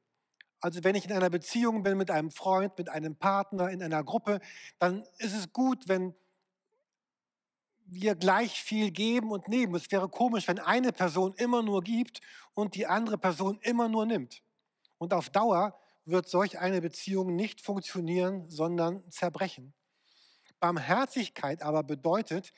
Also 0.59 0.83
wenn 0.83 0.95
ich 0.95 1.05
in 1.05 1.11
einer 1.11 1.29
Beziehung 1.29 1.83
bin 1.83 1.97
mit 1.97 2.11
einem 2.11 2.29
Freund, 2.29 2.77
mit 2.77 2.89
einem 2.89 3.15
Partner, 3.15 3.69
in 3.69 3.81
einer 3.81 4.03
Gruppe, 4.03 4.39
dann 4.79 5.03
ist 5.17 5.33
es 5.33 5.51
gut, 5.51 5.87
wenn 5.87 6.13
wir 7.93 8.15
gleich 8.15 8.61
viel 8.61 8.91
geben 8.91 9.31
und 9.31 9.47
nehmen. 9.47 9.75
Es 9.75 9.91
wäre 9.91 10.09
komisch, 10.09 10.47
wenn 10.47 10.59
eine 10.59 10.91
Person 10.91 11.33
immer 11.37 11.61
nur 11.61 11.83
gibt 11.83 12.21
und 12.53 12.75
die 12.75 12.87
andere 12.87 13.17
Person 13.17 13.59
immer 13.61 13.87
nur 13.87 14.05
nimmt. 14.05 14.41
Und 14.97 15.13
auf 15.13 15.29
Dauer 15.29 15.79
wird 16.05 16.27
solch 16.27 16.59
eine 16.59 16.81
Beziehung 16.81 17.35
nicht 17.35 17.61
funktionieren, 17.61 18.49
sondern 18.49 19.09
zerbrechen. 19.09 19.73
Barmherzigkeit 20.59 21.61
aber 21.61 21.83
bedeutet, 21.83 22.53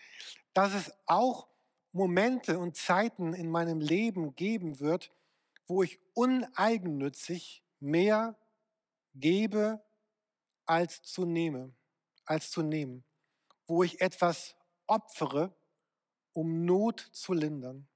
dass 0.54 0.74
es 0.74 0.92
auch 1.06 1.48
Momente 1.92 2.60
und 2.60 2.76
Zeiten 2.76 3.34
in 3.34 3.50
meinem 3.50 3.80
Leben 3.80 4.36
geben 4.36 4.80
wird, 4.80 5.12
wo 5.68 5.82
ich 5.82 6.00
uneigennützig 6.14 7.64
mehr 7.80 8.38
gebe 9.16 9.82
als 10.66 11.02
zu 11.04 11.26
nehme, 11.26 11.74
als 12.26 12.52
zu 12.52 12.62
nehmen, 12.62 13.04
wo 13.66 13.84
ich 13.84 14.02
etwas 14.02 14.56
opfere, 14.88 15.54
um 16.34 16.66
Not 16.66 17.00
zu 17.12 17.34
lindern. 17.34 17.88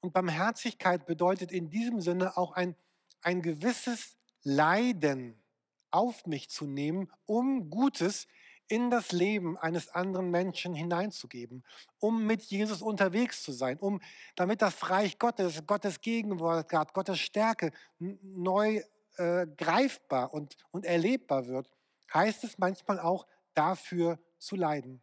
Und 0.00 0.12
Barmherzigkeit 0.12 1.06
bedeutet 1.06 1.52
in 1.52 1.70
diesem 1.70 2.00
Sinne 2.00 2.36
auch 2.36 2.52
ein, 2.52 2.76
ein 3.22 3.42
gewisses 3.42 4.16
Leiden 4.42 5.42
auf 5.90 6.26
mich 6.26 6.48
zu 6.50 6.66
nehmen, 6.66 7.10
um 7.26 7.70
Gutes 7.70 8.26
in 8.68 8.90
das 8.90 9.12
Leben 9.12 9.56
eines 9.56 9.88
anderen 9.88 10.30
Menschen 10.30 10.74
hineinzugeben, 10.74 11.64
um 11.98 12.26
mit 12.26 12.42
Jesus 12.42 12.82
unterwegs 12.82 13.42
zu 13.42 13.52
sein, 13.52 13.78
um 13.78 14.00
damit 14.36 14.62
das 14.62 14.90
Reich 14.90 15.18
Gottes, 15.18 15.66
Gottes 15.66 16.00
Gegenwart, 16.00 16.70
Gottes 16.92 17.18
Stärke 17.18 17.72
neu 17.98 18.82
äh, 19.16 19.46
greifbar 19.56 20.32
und, 20.32 20.56
und 20.70 20.84
erlebbar 20.84 21.46
wird, 21.46 21.70
heißt 22.12 22.44
es 22.44 22.58
manchmal 22.58 23.00
auch 23.00 23.26
dafür 23.54 24.18
zu 24.38 24.54
leiden. 24.54 25.02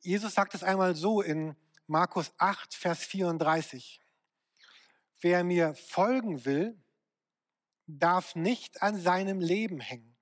Jesus 0.00 0.34
sagt 0.34 0.54
es 0.54 0.62
einmal 0.62 0.94
so 0.94 1.20
in 1.22 1.56
Markus 1.86 2.32
8, 2.38 2.74
Vers 2.74 3.04
34. 3.04 4.00
Wer 5.20 5.42
mir 5.42 5.74
folgen 5.74 6.44
will, 6.44 6.78
darf 7.86 8.34
nicht 8.34 8.82
an 8.82 9.00
seinem 9.00 9.40
Leben 9.40 9.80
hängen. 9.80 10.16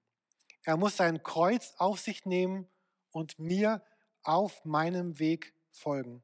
Er 0.62 0.76
muss 0.76 0.96
sein 0.96 1.22
Kreuz 1.22 1.74
auf 1.76 2.00
sich 2.00 2.24
nehmen 2.24 2.68
und 3.10 3.38
mir 3.38 3.82
auf 4.22 4.64
meinem 4.64 5.18
Weg 5.18 5.54
folgen. 5.70 6.22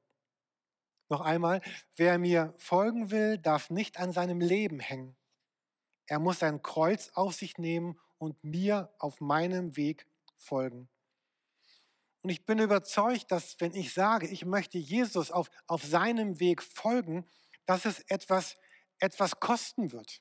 Noch 1.09 1.21
einmal, 1.21 1.61
wer 1.97 2.19
mir 2.19 2.55
folgen 2.57 3.11
will, 3.11 3.37
darf 3.37 3.69
nicht 3.69 3.99
an 3.99 4.13
seinem 4.13 4.41
Leben 4.41 4.81
hängen. 4.81 5.15
Er 6.07 6.19
muss 6.19 6.39
sein 6.39 6.63
Kreuz 6.63 7.11
auf 7.15 7.35
sich 7.35 7.59
nehmen 7.59 7.99
und 8.19 8.43
mir 8.43 8.91
auf 8.99 9.21
meinem 9.21 9.77
Weg 9.77 10.07
folgen. 10.37 10.89
Und 12.23 12.31
ich 12.31 12.47
bin 12.47 12.61
überzeugt, 12.61 13.31
dass 13.33 13.61
wenn 13.61 13.75
ich 13.75 13.93
sage, 13.93 14.29
ich 14.29 14.45
möchte 14.45 14.79
Jesus 14.79 15.31
auf, 15.31 15.51
auf 15.67 15.83
seinem 15.83 16.39
Weg 16.39 16.63
folgen, 16.63 17.27
dass 17.67 17.85
es 17.85 18.01
etwas, 18.03 18.57
etwas 18.99 19.41
kosten 19.41 19.93
wird. 19.93 20.21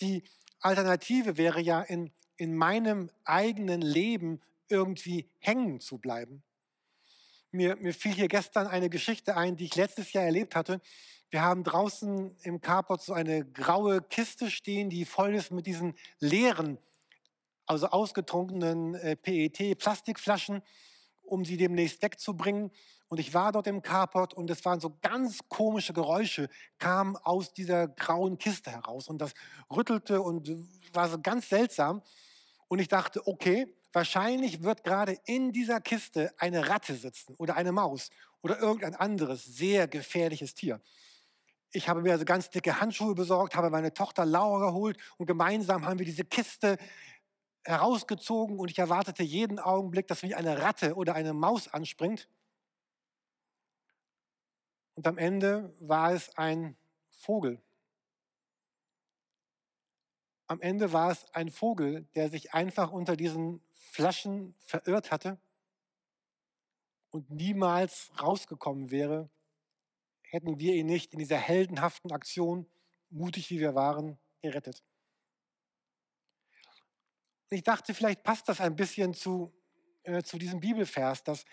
Die 0.00 0.22
Alternative 0.60 1.36
wäre 1.36 1.60
ja 1.60 1.80
in, 1.82 2.12
in 2.36 2.56
meinem 2.56 3.10
eigenen 3.24 3.82
Leben 3.82 4.40
irgendwie 4.68 5.28
hängen 5.38 5.80
zu 5.80 5.98
bleiben. 5.98 6.44
Mir, 7.50 7.76
mir 7.76 7.94
fiel 7.94 8.12
hier 8.12 8.28
gestern 8.28 8.66
eine 8.66 8.90
Geschichte 8.90 9.36
ein, 9.36 9.56
die 9.56 9.64
ich 9.64 9.74
letztes 9.74 10.12
Jahr 10.12 10.24
erlebt 10.24 10.54
hatte. 10.54 10.80
Wir 11.30 11.42
haben 11.42 11.64
draußen 11.64 12.36
im 12.42 12.60
Carport 12.60 13.02
so 13.02 13.12
eine 13.12 13.44
graue 13.44 14.02
Kiste 14.02 14.50
stehen, 14.50 14.90
die 14.90 15.04
voll 15.04 15.34
ist 15.34 15.50
mit 15.50 15.66
diesen 15.66 15.94
leeren, 16.20 16.78
also 17.66 17.88
ausgetrunkenen 17.88 18.94
äh, 18.94 19.16
PET-Plastikflaschen, 19.16 20.62
um 21.28 21.44
sie 21.44 21.56
demnächst 21.56 22.02
wegzubringen. 22.02 22.70
Und 23.08 23.18
ich 23.18 23.32
war 23.32 23.52
dort 23.52 23.66
im 23.66 23.80
Carport 23.80 24.34
und 24.34 24.50
es 24.50 24.64
waren 24.64 24.80
so 24.80 24.98
ganz 25.00 25.40
komische 25.48 25.92
Geräusche, 25.92 26.48
kamen 26.78 27.16
aus 27.16 27.52
dieser 27.52 27.88
grauen 27.88 28.38
Kiste 28.38 28.70
heraus. 28.70 29.08
Und 29.08 29.18
das 29.18 29.32
rüttelte 29.74 30.20
und 30.20 30.50
war 30.92 31.08
so 31.08 31.18
ganz 31.20 31.48
seltsam. 31.48 32.02
Und 32.68 32.80
ich 32.80 32.88
dachte, 32.88 33.26
okay, 33.26 33.74
wahrscheinlich 33.92 34.62
wird 34.62 34.84
gerade 34.84 35.16
in 35.24 35.52
dieser 35.52 35.80
Kiste 35.80 36.32
eine 36.38 36.68
Ratte 36.68 36.94
sitzen 36.94 37.34
oder 37.36 37.56
eine 37.56 37.72
Maus 37.72 38.10
oder 38.42 38.58
irgendein 38.58 38.94
anderes 38.94 39.44
sehr 39.44 39.88
gefährliches 39.88 40.54
Tier. 40.54 40.80
Ich 41.70 41.88
habe 41.88 42.00
mir 42.00 42.12
also 42.12 42.24
ganz 42.24 42.48
dicke 42.50 42.80
Handschuhe 42.80 43.14
besorgt, 43.14 43.54
habe 43.54 43.70
meine 43.70 43.92
Tochter 43.92 44.24
Laura 44.24 44.66
geholt 44.66 44.96
und 45.18 45.26
gemeinsam 45.26 45.84
haben 45.84 45.98
wir 45.98 46.06
diese 46.06 46.24
Kiste 46.24 46.78
herausgezogen 47.64 48.58
und 48.58 48.70
ich 48.70 48.78
erwartete 48.78 49.22
jeden 49.22 49.58
Augenblick, 49.58 50.06
dass 50.06 50.22
mich 50.22 50.36
eine 50.36 50.62
Ratte 50.62 50.94
oder 50.94 51.14
eine 51.14 51.32
Maus 51.32 51.68
anspringt. 51.68 52.28
Und 54.94 55.06
am 55.06 55.18
Ende 55.18 55.74
war 55.80 56.12
es 56.12 56.36
ein 56.36 56.76
Vogel. 57.10 57.62
Am 60.46 60.60
Ende 60.60 60.92
war 60.92 61.10
es 61.10 61.26
ein 61.34 61.50
Vogel, 61.50 62.08
der 62.14 62.30
sich 62.30 62.54
einfach 62.54 62.90
unter 62.90 63.16
diesen 63.16 63.62
Flaschen 63.70 64.54
verirrt 64.58 65.10
hatte 65.10 65.38
und 67.10 67.30
niemals 67.30 68.10
rausgekommen 68.20 68.90
wäre, 68.90 69.30
hätten 70.22 70.58
wir 70.58 70.74
ihn 70.74 70.86
nicht 70.86 71.12
in 71.12 71.18
dieser 71.18 71.36
heldenhaften 71.36 72.12
Aktion, 72.12 72.66
mutig 73.10 73.50
wie 73.50 73.60
wir 73.60 73.74
waren, 73.74 74.18
gerettet. 74.42 74.82
Ich 77.50 77.62
dachte, 77.62 77.94
vielleicht 77.94 78.22
passt 78.22 78.48
das 78.48 78.60
ein 78.60 78.76
bisschen 78.76 79.14
zu, 79.14 79.52
äh, 80.02 80.22
zu 80.22 80.38
diesem 80.38 80.60
Bibelvers, 80.60 81.24
dass, 81.24 81.44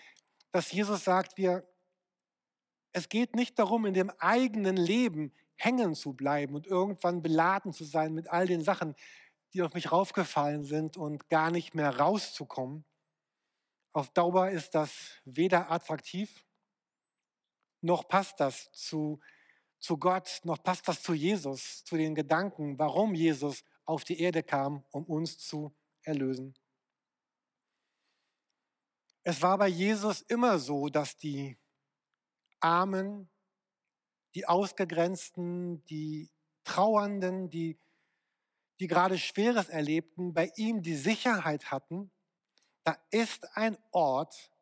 dass 0.52 0.70
Jesus 0.72 1.04
sagt, 1.04 1.38
wir, 1.38 1.66
es 2.92 3.08
geht 3.08 3.34
nicht 3.34 3.58
darum, 3.58 3.86
in 3.86 3.94
dem 3.94 4.10
eigenen 4.18 4.76
Leben 4.76 5.32
hängen 5.56 5.94
zu 5.94 6.12
bleiben 6.12 6.54
und 6.54 6.66
irgendwann 6.66 7.22
beladen 7.22 7.72
zu 7.72 7.84
sein 7.84 8.12
mit 8.12 8.28
all 8.28 8.46
den 8.46 8.62
Sachen, 8.62 8.94
die 9.52 9.62
auf 9.62 9.72
mich 9.74 9.90
raufgefallen 9.90 10.64
sind 10.64 10.96
und 10.96 11.28
gar 11.30 11.50
nicht 11.50 11.74
mehr 11.74 11.98
rauszukommen. 11.98 12.84
Auf 13.92 14.10
Dauer 14.10 14.50
ist 14.50 14.74
das 14.74 15.12
weder 15.24 15.70
attraktiv, 15.70 16.44
noch 17.80 18.06
passt 18.08 18.40
das 18.40 18.70
zu, 18.72 19.20
zu 19.78 19.96
Gott, 19.96 20.40
noch 20.44 20.62
passt 20.62 20.86
das 20.88 21.02
zu 21.02 21.14
Jesus, 21.14 21.84
zu 21.84 21.96
den 21.96 22.14
Gedanken, 22.14 22.78
warum 22.78 23.14
Jesus 23.14 23.64
auf 23.86 24.04
die 24.04 24.20
Erde 24.20 24.42
kam, 24.42 24.84
um 24.90 25.04
uns 25.04 25.38
zu 25.38 25.74
erlösen. 26.06 26.54
Es 29.22 29.42
war 29.42 29.58
bei 29.58 29.68
Jesus 29.68 30.22
immer 30.22 30.58
so, 30.58 30.88
dass 30.88 31.16
die 31.16 31.58
Armen, 32.60 33.28
die 34.34 34.46
Ausgegrenzten, 34.46 35.84
die 35.86 36.30
Trauernden, 36.64 37.50
die, 37.50 37.76
die 38.78 38.86
gerade 38.86 39.18
Schweres 39.18 39.68
erlebten, 39.68 40.32
bei 40.32 40.52
ihm 40.56 40.82
die 40.82 40.94
Sicherheit 40.96 41.70
hatten, 41.70 42.10
da 42.84 42.96
ist 43.10 43.56
ein 43.56 43.76
Ort, 43.90 44.52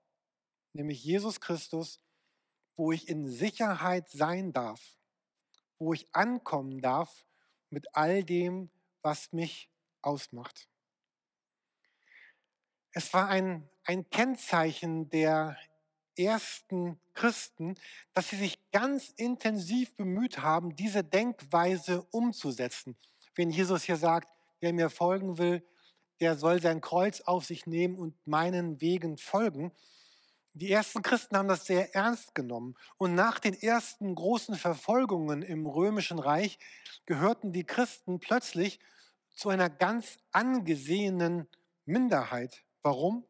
nämlich 0.72 1.04
Jesus 1.04 1.40
Christus, 1.40 2.00
wo 2.74 2.90
ich 2.90 3.08
in 3.08 3.28
Sicherheit 3.28 4.08
sein 4.08 4.52
darf, 4.52 4.96
wo 5.78 5.92
ich 5.92 6.06
ankommen 6.14 6.80
darf 6.80 7.26
mit 7.68 7.94
all 7.94 8.24
dem, 8.24 8.70
was 9.02 9.32
mich 9.32 9.70
ausmacht. 10.00 10.68
Es 12.96 13.12
war 13.12 13.28
ein, 13.28 13.68
ein 13.84 14.08
Kennzeichen 14.08 15.10
der 15.10 15.56
ersten 16.16 17.00
Christen, 17.14 17.74
dass 18.12 18.28
sie 18.28 18.36
sich 18.36 18.70
ganz 18.70 19.08
intensiv 19.16 19.96
bemüht 19.96 20.38
haben, 20.38 20.76
diese 20.76 21.02
Denkweise 21.02 22.06
umzusetzen. 22.12 22.96
Wenn 23.34 23.50
Jesus 23.50 23.82
hier 23.82 23.96
sagt, 23.96 24.28
wer 24.60 24.72
mir 24.72 24.90
folgen 24.90 25.38
will, 25.38 25.66
der 26.20 26.36
soll 26.36 26.62
sein 26.62 26.80
Kreuz 26.80 27.20
auf 27.22 27.44
sich 27.44 27.66
nehmen 27.66 27.98
und 27.98 28.14
meinen 28.28 28.80
Wegen 28.80 29.18
folgen. 29.18 29.72
Die 30.52 30.70
ersten 30.70 31.02
Christen 31.02 31.36
haben 31.36 31.48
das 31.48 31.66
sehr 31.66 31.96
ernst 31.96 32.32
genommen. 32.36 32.76
Und 32.96 33.16
nach 33.16 33.40
den 33.40 33.60
ersten 33.60 34.14
großen 34.14 34.54
Verfolgungen 34.54 35.42
im 35.42 35.66
römischen 35.66 36.20
Reich 36.20 36.60
gehörten 37.06 37.52
die 37.52 37.64
Christen 37.64 38.20
plötzlich 38.20 38.78
zu 39.34 39.48
einer 39.48 39.68
ganz 39.68 40.16
angesehenen 40.30 41.48
Minderheit. 41.86 42.62
Warum? 42.84 43.24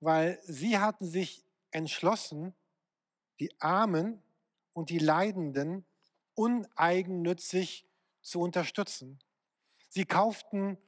Weil 0.00 0.40
sie 0.44 0.78
hatten 0.78 1.06
sich 1.06 1.44
entschlossen, 1.70 2.54
die 3.38 3.52
Armen 3.60 4.22
und 4.72 4.88
die 4.88 4.98
Leidenden 4.98 5.84
uneigennützig 6.34 7.86
zu 8.22 8.40
unterstützen. 8.40 9.18
Sie 9.90 10.06
kauften 10.06 10.78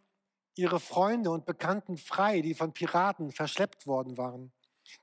ihre 0.55 0.81
Freunde 0.81 1.31
und 1.31 1.45
Bekannten 1.45 1.99
frei, 1.99 2.41
die 2.41 2.55
von 2.55 2.73
Piraten 2.73 3.31
verschleppt 3.31 3.87
worden 3.87 4.17
waren. 4.17 4.53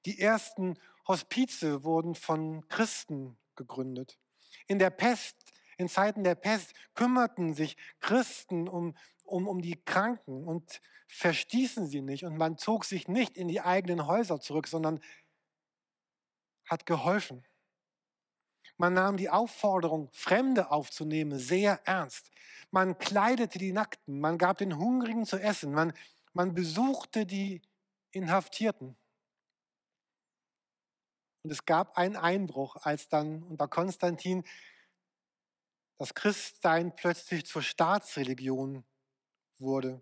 Die 0.06 0.20
ersten 0.20 0.80
Hospize 1.08 1.84
wurden 1.84 2.16
von 2.16 2.68
Christen 2.70 3.38
gegründet. 3.56 4.18
In 4.66 4.80
der 4.80 4.90
Pest, 4.90 5.36
in 5.78 5.90
Zeiten 5.90 6.24
der 6.24 6.36
Pest 6.36 6.74
kümmerten 6.96 7.54
sich 7.54 7.78
Christen 8.00 8.68
um, 8.68 8.96
um, 9.32 9.48
um 9.48 9.62
die 9.62 9.82
Kranken 9.84 10.44
und 10.44 10.82
verstießen 11.08 11.88
sie 11.88 12.02
nicht. 12.02 12.24
Und 12.24 12.38
man 12.38 12.58
zog 12.58 12.86
sich 12.86 13.08
nicht 13.08 13.38
in 13.38 13.48
die 13.48 13.62
eigenen 13.62 14.08
Häuser 14.08 14.39
zurück, 14.39 14.67
sondern 14.67 15.02
hat 16.65 16.86
geholfen. 16.86 17.46
Man 18.78 18.94
nahm 18.94 19.17
die 19.17 19.30
Aufforderung, 19.30 20.10
Fremde 20.12 20.72
aufzunehmen, 20.72 21.38
sehr 21.38 21.82
ernst. 21.86 22.32
Man 22.72 22.98
kleidete 22.98 23.60
die 23.60 23.74
Nackten, 23.74 24.20
man 24.20 24.38
gab 24.38 24.58
den 24.58 24.78
Hungrigen 24.78 25.26
zu 25.26 25.38
essen, 25.38 25.74
man, 25.74 25.94
man 26.34 26.54
besuchte 26.54 27.26
die 27.26 27.62
Inhaftierten. 28.12 28.96
Und 31.44 31.52
es 31.52 31.65
gab 31.65 31.98
einen 31.98 32.15
Einbruch, 32.15 32.76
als 32.78 33.08
dann 33.08 33.44
unter 33.44 33.67
Konstantin 33.67 34.44
das 35.98 36.13
Christsein 36.15 36.96
plötzlich 36.96 37.46
zur 37.46 37.62
Staatsreligion 37.62 38.84
wurde. 39.62 40.02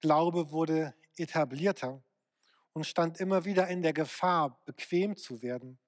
Glaube 0.00 0.50
wurde 0.50 0.94
etablierter 1.16 2.02
und 2.72 2.84
stand 2.84 3.20
immer 3.20 3.44
wieder 3.44 3.68
in 3.68 3.82
der 3.82 3.92
Gefahr, 3.92 4.60
bequem 4.64 5.16
zu 5.16 5.42
werden. 5.42 5.78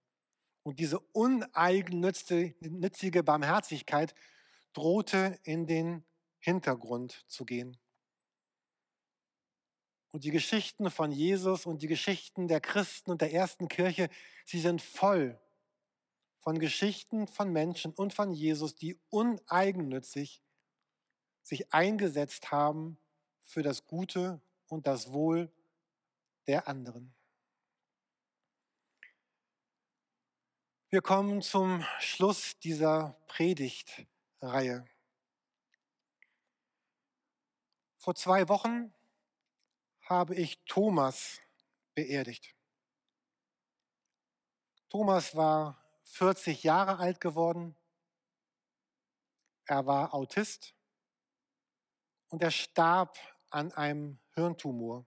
Und 0.62 0.78
diese 0.80 0.98
uneigennützige 0.98 3.22
Barmherzigkeit 3.22 4.14
drohte 4.72 5.38
in 5.44 5.66
den 5.66 6.04
Hintergrund 6.38 7.24
zu 7.28 7.44
gehen. 7.44 7.78
Und 10.12 10.24
die 10.24 10.30
Geschichten 10.30 10.90
von 10.90 11.12
Jesus 11.12 11.66
und 11.66 11.82
die 11.82 11.88
Geschichten 11.88 12.48
der 12.48 12.60
Christen 12.60 13.10
und 13.10 13.20
der 13.20 13.32
ersten 13.32 13.68
Kirche, 13.68 14.08
sie 14.44 14.60
sind 14.60 14.80
voll 14.80 15.38
von 16.38 16.58
Geschichten 16.58 17.26
von 17.26 17.52
Menschen 17.52 17.92
und 17.92 18.14
von 18.14 18.32
Jesus, 18.32 18.76
die 18.76 18.98
uneigennützig 19.10 20.42
sich 21.46 21.72
eingesetzt 21.72 22.50
haben 22.50 22.98
für 23.40 23.62
das 23.62 23.86
Gute 23.86 24.40
und 24.66 24.88
das 24.88 25.12
Wohl 25.12 25.48
der 26.48 26.66
anderen. 26.66 27.14
Wir 30.88 31.02
kommen 31.02 31.42
zum 31.42 31.84
Schluss 32.00 32.58
dieser 32.58 33.16
Predigtreihe. 33.28 34.84
Vor 37.98 38.16
zwei 38.16 38.48
Wochen 38.48 38.92
habe 40.02 40.34
ich 40.34 40.58
Thomas 40.64 41.40
beerdigt. 41.94 42.56
Thomas 44.88 45.36
war 45.36 45.80
40 46.02 46.64
Jahre 46.64 46.98
alt 46.98 47.20
geworden. 47.20 47.76
Er 49.64 49.86
war 49.86 50.12
Autist 50.12 50.75
und 52.36 52.42
er 52.42 52.50
starb 52.50 53.16
an 53.48 53.72
einem 53.72 54.18
Hirntumor. 54.34 55.06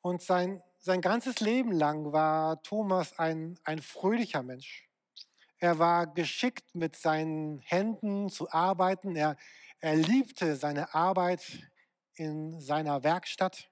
Und 0.00 0.22
sein 0.22 0.60
sein 0.80 1.00
ganzes 1.00 1.38
Leben 1.38 1.70
lang 1.70 2.12
war 2.12 2.60
Thomas 2.64 3.16
ein, 3.16 3.60
ein 3.62 3.80
fröhlicher 3.80 4.42
Mensch. 4.42 4.88
Er 5.58 5.78
war 5.78 6.08
geschickt 6.08 6.74
mit 6.74 6.96
seinen 6.96 7.60
Händen 7.60 8.28
zu 8.28 8.50
arbeiten. 8.50 9.14
Er, 9.14 9.36
er 9.78 9.94
liebte 9.94 10.56
seine 10.56 10.92
Arbeit 10.94 11.44
in 12.16 12.58
seiner 12.58 13.04
Werkstatt. 13.04 13.70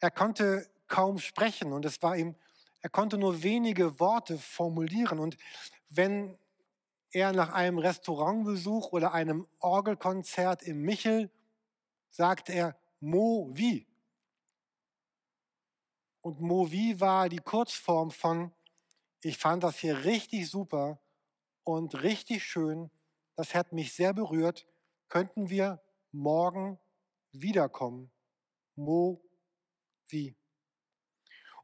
Er 0.00 0.10
konnte 0.10 0.68
kaum 0.88 1.20
sprechen 1.20 1.72
und 1.72 1.84
es 1.84 2.02
war 2.02 2.16
ihm, 2.16 2.34
er 2.80 2.90
konnte 2.90 3.16
nur 3.16 3.44
wenige 3.44 4.00
Worte 4.00 4.38
formulieren. 4.38 5.20
Und 5.20 5.36
wenn 5.88 6.36
er 7.10 7.32
nach 7.32 7.52
einem 7.52 7.78
Restaurantbesuch 7.78 8.92
oder 8.92 9.12
einem 9.12 9.46
Orgelkonzert 9.60 10.62
im 10.62 10.82
Michel 10.82 11.30
sagte 12.10 12.52
er 12.52 12.76
Mo 13.00 13.50
wie. 13.52 13.86
Und 16.20 16.40
Movi 16.40 17.00
war 17.00 17.28
die 17.28 17.38
Kurzform 17.38 18.10
von, 18.10 18.52
ich 19.22 19.38
fand 19.38 19.62
das 19.62 19.78
hier 19.78 20.04
richtig 20.04 20.50
super 20.50 21.00
und 21.64 22.02
richtig 22.02 22.44
schön. 22.44 22.90
Das 23.36 23.54
hat 23.54 23.72
mich 23.72 23.94
sehr 23.94 24.12
berührt. 24.12 24.66
Könnten 25.08 25.48
wir 25.48 25.80
morgen 26.12 26.78
wiederkommen? 27.32 28.10
Mo 28.74 29.22
wie. 30.08 30.36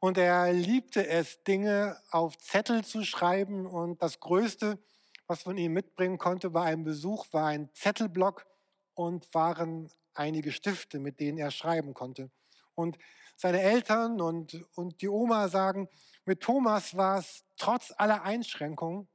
Und 0.00 0.18
er 0.18 0.52
liebte 0.52 1.06
es, 1.06 1.42
Dinge 1.44 2.00
auf 2.10 2.38
Zettel 2.38 2.84
zu 2.84 3.04
schreiben. 3.04 3.66
Und 3.66 4.02
das 4.02 4.20
Größte, 4.20 4.78
was 5.26 5.46
man 5.46 5.56
ihm 5.56 5.72
mitbringen 5.72 6.18
konnte 6.18 6.50
bei 6.50 6.62
einem 6.64 6.84
Besuch, 6.84 7.26
war 7.32 7.48
ein 7.48 7.72
Zettelblock 7.74 8.46
und 8.94 9.32
waren 9.34 9.90
einige 10.14 10.52
Stifte, 10.52 10.98
mit 10.98 11.20
denen 11.20 11.38
er 11.38 11.50
schreiben 11.50 11.94
konnte. 11.94 12.30
Und 12.74 12.98
seine 13.36 13.60
Eltern 13.60 14.20
und, 14.20 14.64
und 14.76 15.00
die 15.00 15.08
Oma 15.08 15.48
sagen, 15.48 15.88
mit 16.24 16.40
Thomas 16.40 16.96
war 16.96 17.18
es 17.18 17.44
trotz 17.56 17.92
aller 17.96 18.22
Einschränkungen, 18.22 19.08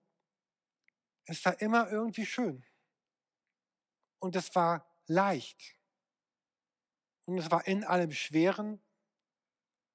es 1.25 1.45
war 1.45 1.61
immer 1.61 1.89
irgendwie 1.91 2.25
schön. 2.25 2.65
Und 4.19 4.35
es 4.35 4.53
war 4.55 4.85
leicht. 5.05 5.77
Und 7.25 7.37
es 7.37 7.51
war 7.51 7.67
in 7.67 7.83
allem 7.83 8.11
Schweren 8.11 8.81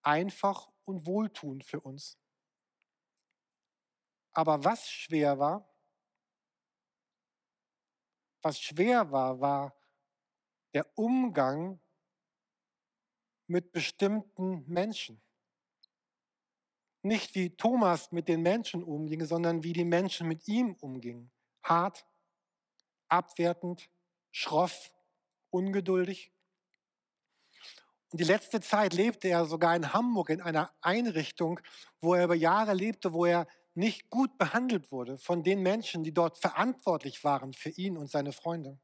einfach 0.03 0.71
und 0.85 1.07
wohltuend 1.07 1.65
für 1.65 1.81
uns. 1.81 2.19
Aber 4.33 4.65
was 4.65 4.89
schwer 4.89 5.39
war, 5.39 5.74
was 8.45 8.61
schwer 8.61 9.11
war, 9.11 9.41
war 9.41 9.75
der 10.75 10.87
Umgang 10.97 11.81
mit 13.47 13.73
bestimmten 13.73 14.65
Menschen. 14.67 15.21
Nicht 17.03 17.35
wie 17.35 17.57
Thomas 17.57 18.13
mit 18.13 18.29
den 18.29 18.43
Menschen 18.43 18.83
umging, 18.83 19.25
sondern 19.25 19.63
wie 19.63 19.73
die 19.73 19.85
Menschen 19.85 20.29
mit 20.29 20.47
ihm 20.47 20.75
umgingen. 20.81 21.31
Hart, 21.63 22.07
abwertend, 23.09 23.91
schroff, 24.31 24.93
ungeduldig. 25.51 26.33
Und 28.11 28.21
die 28.21 28.25
letzte 28.25 28.61
Zeit 28.61 28.93
lebte 28.93 29.29
er 29.29 29.47
sogar 29.47 29.75
in 29.75 29.93
Hamburg 29.93 30.31
in 30.31 30.41
einer 30.41 30.73
Einrichtung, 30.81 31.61
wo 32.01 32.15
er 32.15 32.25
über 32.25 32.35
Jahre 32.35 32.75
lebte, 32.75 33.13
wo 33.13 33.25
er 33.25 33.47
nicht 33.75 34.11
gut 34.11 34.39
behandelt 34.39 34.93
wurde 34.93 35.19
von 35.19 35.43
den 35.43 35.63
Menschen, 35.63 36.03
die 36.03 36.15
dort 36.15 36.39
verantwortlich 36.39 37.25
waren 37.25 37.53
für 37.53 37.71
ihn 37.71 37.97
und 37.97 38.11
seine 38.11 38.33
Freunde. 38.33 38.79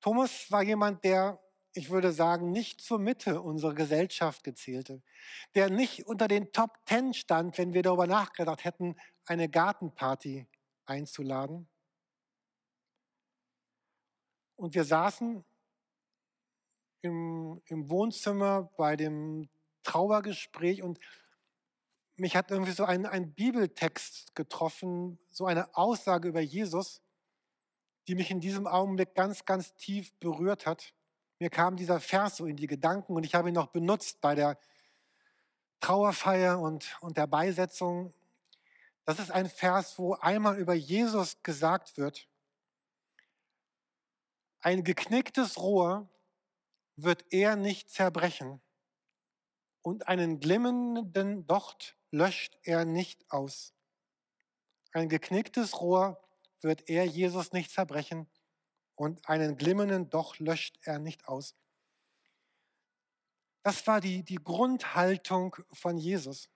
Thomas 0.00 0.50
war 0.50 0.62
jemand, 0.62 1.04
der 1.04 1.40
ich 1.78 1.90
würde 1.90 2.12
sagen, 2.12 2.50
nicht 2.50 2.80
zur 2.80 2.98
Mitte 2.98 3.40
unserer 3.40 3.74
Gesellschaft 3.74 4.42
gezählte, 4.42 5.02
der 5.54 5.70
nicht 5.70 6.06
unter 6.06 6.26
den 6.26 6.52
Top 6.52 6.70
Ten 6.86 7.14
stand, 7.14 7.56
wenn 7.56 7.72
wir 7.72 7.82
darüber 7.82 8.06
nachgedacht 8.06 8.64
hätten, 8.64 8.96
eine 9.26 9.48
Gartenparty 9.48 10.48
einzuladen. 10.86 11.68
Und 14.56 14.74
wir 14.74 14.84
saßen 14.84 15.44
im, 17.02 17.62
im 17.66 17.90
Wohnzimmer 17.90 18.72
bei 18.76 18.96
dem 18.96 19.48
Trauergespräch 19.84 20.82
und 20.82 20.98
mich 22.18 22.36
hat 22.36 22.50
irgendwie 22.50 22.72
so 22.72 22.84
ein, 22.84 23.06
ein 23.06 23.32
Bibeltext 23.32 24.34
getroffen, 24.34 25.18
so 25.30 25.46
eine 25.46 25.74
Aussage 25.76 26.28
über 26.28 26.40
Jesus, 26.40 27.00
die 28.06 28.14
mich 28.14 28.30
in 28.30 28.40
diesem 28.40 28.66
Augenblick 28.66 29.14
ganz, 29.14 29.44
ganz 29.44 29.74
tief 29.76 30.12
berührt 30.20 30.66
hat 30.66 30.92
mir 31.38 31.50
kam 31.50 31.76
dieser 31.76 32.00
Vers 32.00 32.38
so 32.38 32.46
in 32.46 32.56
die 32.56 32.66
Gedanken 32.66 33.14
und 33.14 33.24
ich 33.24 33.34
habe 33.34 33.48
ihn 33.48 33.54
noch 33.54 33.68
benutzt 33.68 34.20
bei 34.20 34.34
der 34.34 34.58
Trauerfeier 35.80 36.58
und, 36.58 36.96
und 37.00 37.16
der 37.16 37.28
Beisetzung. 37.28 38.12
Das 39.04 39.20
ist 39.20 39.30
ein 39.30 39.48
Vers, 39.48 39.98
wo 39.98 40.14
einmal 40.14 40.58
über 40.58 40.74
Jesus 40.74 41.42
gesagt 41.42 41.96
wird, 41.96 42.28
ein 44.60 44.82
geknicktes 44.82 45.56
Rohr 45.58 46.08
wird 46.96 47.24
er 47.30 47.54
nicht 47.54 47.90
zerbrechen 47.90 48.60
und 49.82 50.08
einen 50.08 50.40
glimmenden 50.40 51.46
Docht 51.46 51.96
löscht 52.10 52.56
er 52.62 52.84
nicht 52.84 53.30
aus. 53.30 53.74
Ein 54.92 55.08
geknicktes 55.08 55.80
Rohr 55.80 56.20
wird 56.60 56.88
er 56.88 57.04
Jesus 57.04 57.52
nicht 57.52 57.70
zerbrechen 57.70 58.26
und 58.94 59.28
einen 59.28 59.56
glimmenden 59.56 60.10
Doch 60.10 60.38
löscht 60.38 60.78
er 60.82 60.98
nicht 60.98 61.28
aus. 61.28 61.54
Das 63.62 63.86
war 63.86 64.00
die, 64.00 64.22
die 64.22 64.36
Grundhaltung 64.42 65.56
von 65.72 65.98
Jesus. 65.98 66.48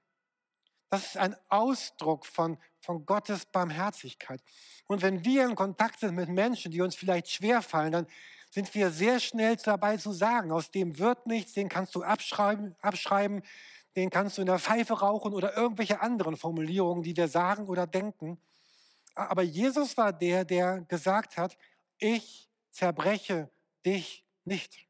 Das 0.88 1.06
ist 1.06 1.16
ein 1.16 1.37
Ausdruck 1.48 2.26
von, 2.26 2.58
von 2.80 3.06
Gottes 3.06 3.46
Barmherzigkeit. 3.46 4.42
Und 4.87 5.02
wenn 5.02 5.24
wir 5.24 5.46
in 5.46 5.54
Kontakt 5.54 6.00
sind 6.00 6.14
mit 6.14 6.28
Menschen, 6.28 6.70
die 6.70 6.80
uns 6.82 6.94
vielleicht 6.94 7.30
schwerfallen, 7.30 7.92
dann 7.92 8.06
sind 8.53 8.75
wir 8.75 8.91
sehr 8.91 9.19
schnell 9.19 9.57
dabei 9.57 9.97
zu 9.97 10.12
sagen, 10.12 10.53
aus 10.53 10.71
dem 10.71 10.99
wird 10.99 11.27
nichts, 11.27 11.55
den 11.55 11.71
kannst 11.71 11.95
du 11.95 12.03
abschreiben, 12.03 12.77
abschreiben, 12.83 13.43
den 13.97 14.11
kannst 14.11 14.37
du 14.37 14.43
in 14.43 14.47
der 14.47 14.59
Pfeife 14.59 15.01
rauchen 15.01 15.33
oder 15.33 15.57
irgendwelche 15.57 16.03
anderen 16.03 16.37
Formulierungen, 16.37 17.03
die 17.03 17.17
wir 17.17 17.29
sagen 17.29 17.67
oder 17.67 17.87
denken. 17.87 18.38
Aber 19.15 19.41
Jesus 19.41 19.97
war 19.97 20.12
der, 20.12 20.45
der 20.45 20.83
gesagt 20.83 21.38
hat, 21.38 21.57
ich 21.97 22.51
zerbreche 22.71 23.51
dich 23.87 24.23
nicht. 24.45 24.87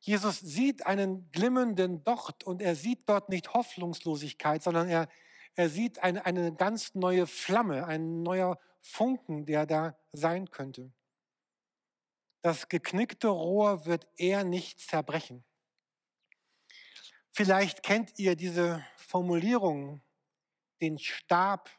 Jesus 0.00 0.38
sieht 0.38 0.84
einen 0.84 1.30
glimmenden 1.32 2.04
Docht 2.04 2.44
und 2.44 2.60
er 2.60 2.76
sieht 2.76 3.08
dort 3.08 3.30
nicht 3.30 3.54
Hoffnungslosigkeit, 3.54 4.62
sondern 4.62 4.88
er, 4.88 5.08
er 5.54 5.70
sieht 5.70 6.02
eine, 6.02 6.26
eine 6.26 6.54
ganz 6.54 6.94
neue 6.94 7.26
Flamme, 7.26 7.86
ein 7.86 8.22
neuer 8.22 8.58
Funken, 8.82 9.46
der 9.46 9.64
da 9.64 9.96
sein 10.12 10.50
könnte. 10.50 10.92
Das 12.42 12.68
geknickte 12.68 13.28
Rohr 13.28 13.84
wird 13.86 14.06
er 14.16 14.44
nicht 14.44 14.80
zerbrechen. 14.80 15.44
Vielleicht 17.30 17.82
kennt 17.82 18.18
ihr 18.18 18.36
diese 18.36 18.84
Formulierung, 18.96 20.02
den 20.80 20.98
Stab 20.98 21.70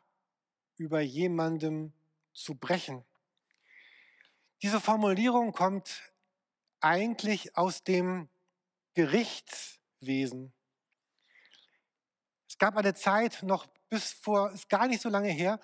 über 0.77 0.99
jemandem 1.01 1.93
zu 2.33 2.55
brechen. 2.55 3.05
Diese 4.61 4.81
Formulierung 4.81 5.53
kommt 5.53 6.13
eigentlich 6.81 7.55
aus 7.55 7.83
dem 7.83 8.29
Gerichtswesen. 8.93 10.53
Es 12.47 12.57
gab 12.57 12.75
eine 12.75 12.93
Zeit, 12.93 13.43
noch 13.43 13.67
bis 13.89 14.11
vor, 14.11 14.51
ist 14.51 14.69
gar 14.69 14.87
nicht 14.87 15.01
so 15.01 15.09
lange 15.09 15.29
her, 15.29 15.59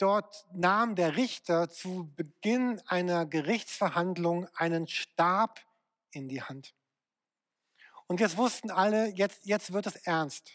dort 0.00 0.46
nahm 0.52 0.94
der 0.94 1.16
Richter 1.16 1.68
zu 1.68 2.12
Beginn 2.16 2.80
einer 2.86 3.26
Gerichtsverhandlung 3.26 4.48
einen 4.54 4.88
Stab 4.88 5.60
in 6.10 6.28
die 6.28 6.42
Hand. 6.42 6.74
Und 8.06 8.20
jetzt 8.20 8.36
wussten 8.36 8.70
alle, 8.70 9.08
jetzt, 9.08 9.44
jetzt 9.44 9.72
wird 9.72 9.86
es 9.86 9.96
ernst. 9.96 10.50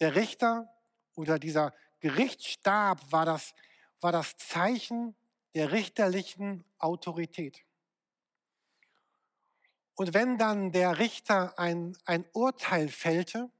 Der 0.00 0.14
Richter 0.14 0.68
oder 1.14 1.38
dieser 1.38 1.72
Gerichtsstab 2.00 3.10
war 3.10 3.24
das, 3.24 3.54
war 4.00 4.12
das 4.12 4.36
Zeichen 4.36 5.16
der 5.54 5.72
richterlichen 5.72 6.64
Autorität. 6.78 7.64
Und 9.94 10.14
wenn 10.14 10.38
dann 10.38 10.70
der 10.70 10.98
Richter 10.98 11.58
ein, 11.58 11.96
ein 12.04 12.24
Urteil 12.32 12.88
fällte 12.88 13.50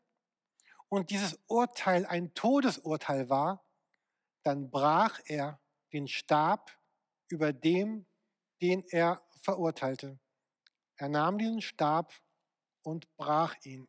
und 0.89 1.11
dieses 1.11 1.39
Urteil 1.49 2.07
ein 2.07 2.35
Todesurteil 2.35 3.29
war, 3.29 3.65
dann 4.49 4.71
brach 4.71 5.21
er 5.27 5.61
den 5.93 6.09
Stab 6.09 6.81
über 7.29 7.53
dem, 7.53 8.07
den 8.63 8.83
er 8.89 9.23
verurteilte. 9.43 10.19
Er 10.97 11.11
nahm 11.11 11.37
diesen 11.37 11.61
Stab 11.61 12.15
und 12.83 13.15
brach 13.19 13.55
ihn. 13.63 13.87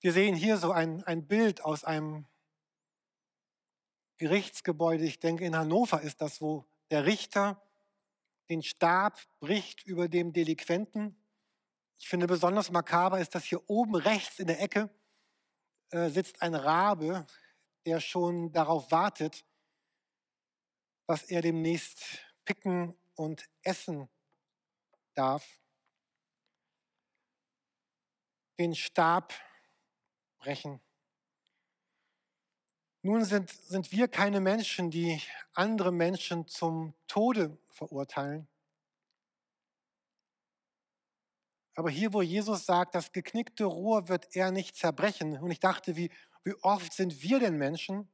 Wir 0.00 0.14
sehen 0.14 0.34
hier 0.34 0.56
so 0.56 0.72
ein, 0.72 1.04
ein 1.04 1.26
Bild 1.26 1.62
aus 1.62 1.84
einem 1.84 2.26
Gerichtsgebäude. 4.16 5.04
Ich 5.04 5.18
denke, 5.18 5.44
in 5.44 5.54
Hannover 5.54 6.00
ist 6.00 6.22
das, 6.22 6.40
wo 6.40 6.64
der 6.90 7.04
Richter 7.04 7.62
den 8.48 8.62
Stab 8.62 9.20
bricht 9.38 9.84
über 9.84 10.08
dem 10.08 10.32
Delinquenten. 10.32 11.22
Ich 11.98 12.08
finde 12.08 12.26
besonders 12.26 12.70
makaber 12.70 13.20
ist, 13.20 13.34
dass 13.34 13.44
hier 13.44 13.68
oben 13.68 13.96
rechts 13.96 14.38
in 14.38 14.46
der 14.46 14.60
Ecke 14.60 14.88
äh, 15.90 16.08
sitzt 16.10 16.42
ein 16.42 16.54
Rabe, 16.54 17.26
der 17.86 18.00
schon 18.00 18.52
darauf 18.52 18.90
wartet, 18.90 19.44
was 21.06 21.24
er 21.24 21.42
demnächst 21.42 22.04
picken 22.44 22.94
und 23.14 23.48
essen 23.62 24.08
darf. 25.14 25.58
Den 28.58 28.74
Stab 28.74 29.32
brechen. 30.38 30.80
Nun 33.02 33.24
sind, 33.24 33.50
sind 33.50 33.90
wir 33.92 34.08
keine 34.08 34.40
Menschen, 34.40 34.90
die 34.90 35.20
andere 35.54 35.92
Menschen 35.92 36.46
zum 36.46 36.94
Tode 37.06 37.56
verurteilen. 37.70 38.48
Aber 41.78 41.90
hier, 41.90 42.12
wo 42.12 42.22
Jesus 42.22 42.66
sagt, 42.66 42.96
das 42.96 43.12
geknickte 43.12 43.64
Rohr 43.64 44.08
wird 44.08 44.34
er 44.34 44.50
nicht 44.50 44.74
zerbrechen. 44.74 45.38
Und 45.38 45.52
ich 45.52 45.60
dachte, 45.60 45.94
wie, 45.94 46.10
wie 46.42 46.56
oft 46.62 46.92
sind 46.92 47.22
wir 47.22 47.38
denn 47.38 47.56
Menschen, 47.56 48.10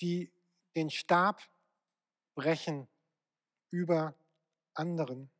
die 0.00 0.32
den 0.74 0.90
Stab 0.90 1.48
brechen 2.34 2.88
über 3.70 4.16
anderen? 4.74 5.30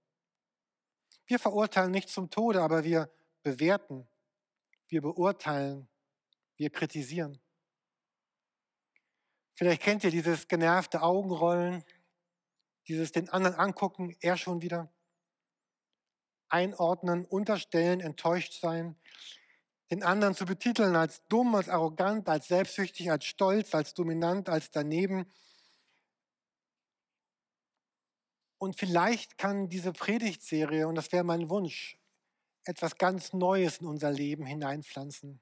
Wir 1.26 1.40
verurteilen 1.40 1.90
nicht 1.90 2.10
zum 2.10 2.30
Tode, 2.30 2.62
aber 2.62 2.84
wir 2.84 3.10
bewerten, 3.42 4.06
wir 4.86 5.02
beurteilen, 5.02 5.88
wir 6.58 6.70
kritisieren. 6.70 7.40
Vielleicht 9.54 9.82
kennt 9.82 10.04
ihr 10.04 10.12
dieses 10.12 10.46
genervte 10.46 11.02
Augenrollen, 11.02 11.82
dieses 12.86 13.10
den 13.10 13.28
anderen 13.30 13.56
angucken, 13.56 14.14
er 14.20 14.36
schon 14.36 14.62
wieder 14.62 14.92
einordnen, 16.52 17.24
unterstellen, 17.24 18.00
enttäuscht 18.00 18.60
sein, 18.60 18.96
den 19.90 20.02
anderen 20.02 20.34
zu 20.34 20.46
betiteln 20.46 20.96
als 20.96 21.26
dumm, 21.28 21.54
als 21.54 21.68
arrogant, 21.68 22.28
als 22.28 22.48
selbstsüchtig, 22.48 23.10
als 23.10 23.24
stolz, 23.24 23.74
als 23.74 23.94
dominant, 23.94 24.48
als 24.48 24.70
daneben. 24.70 25.30
Und 28.58 28.76
vielleicht 28.76 29.38
kann 29.38 29.68
diese 29.68 29.92
Predigtserie, 29.92 30.86
und 30.86 30.94
das 30.94 31.10
wäre 31.12 31.24
mein 31.24 31.48
Wunsch, 31.50 31.98
etwas 32.64 32.96
ganz 32.96 33.32
Neues 33.32 33.78
in 33.78 33.86
unser 33.86 34.10
Leben 34.10 34.46
hineinpflanzen. 34.46 35.40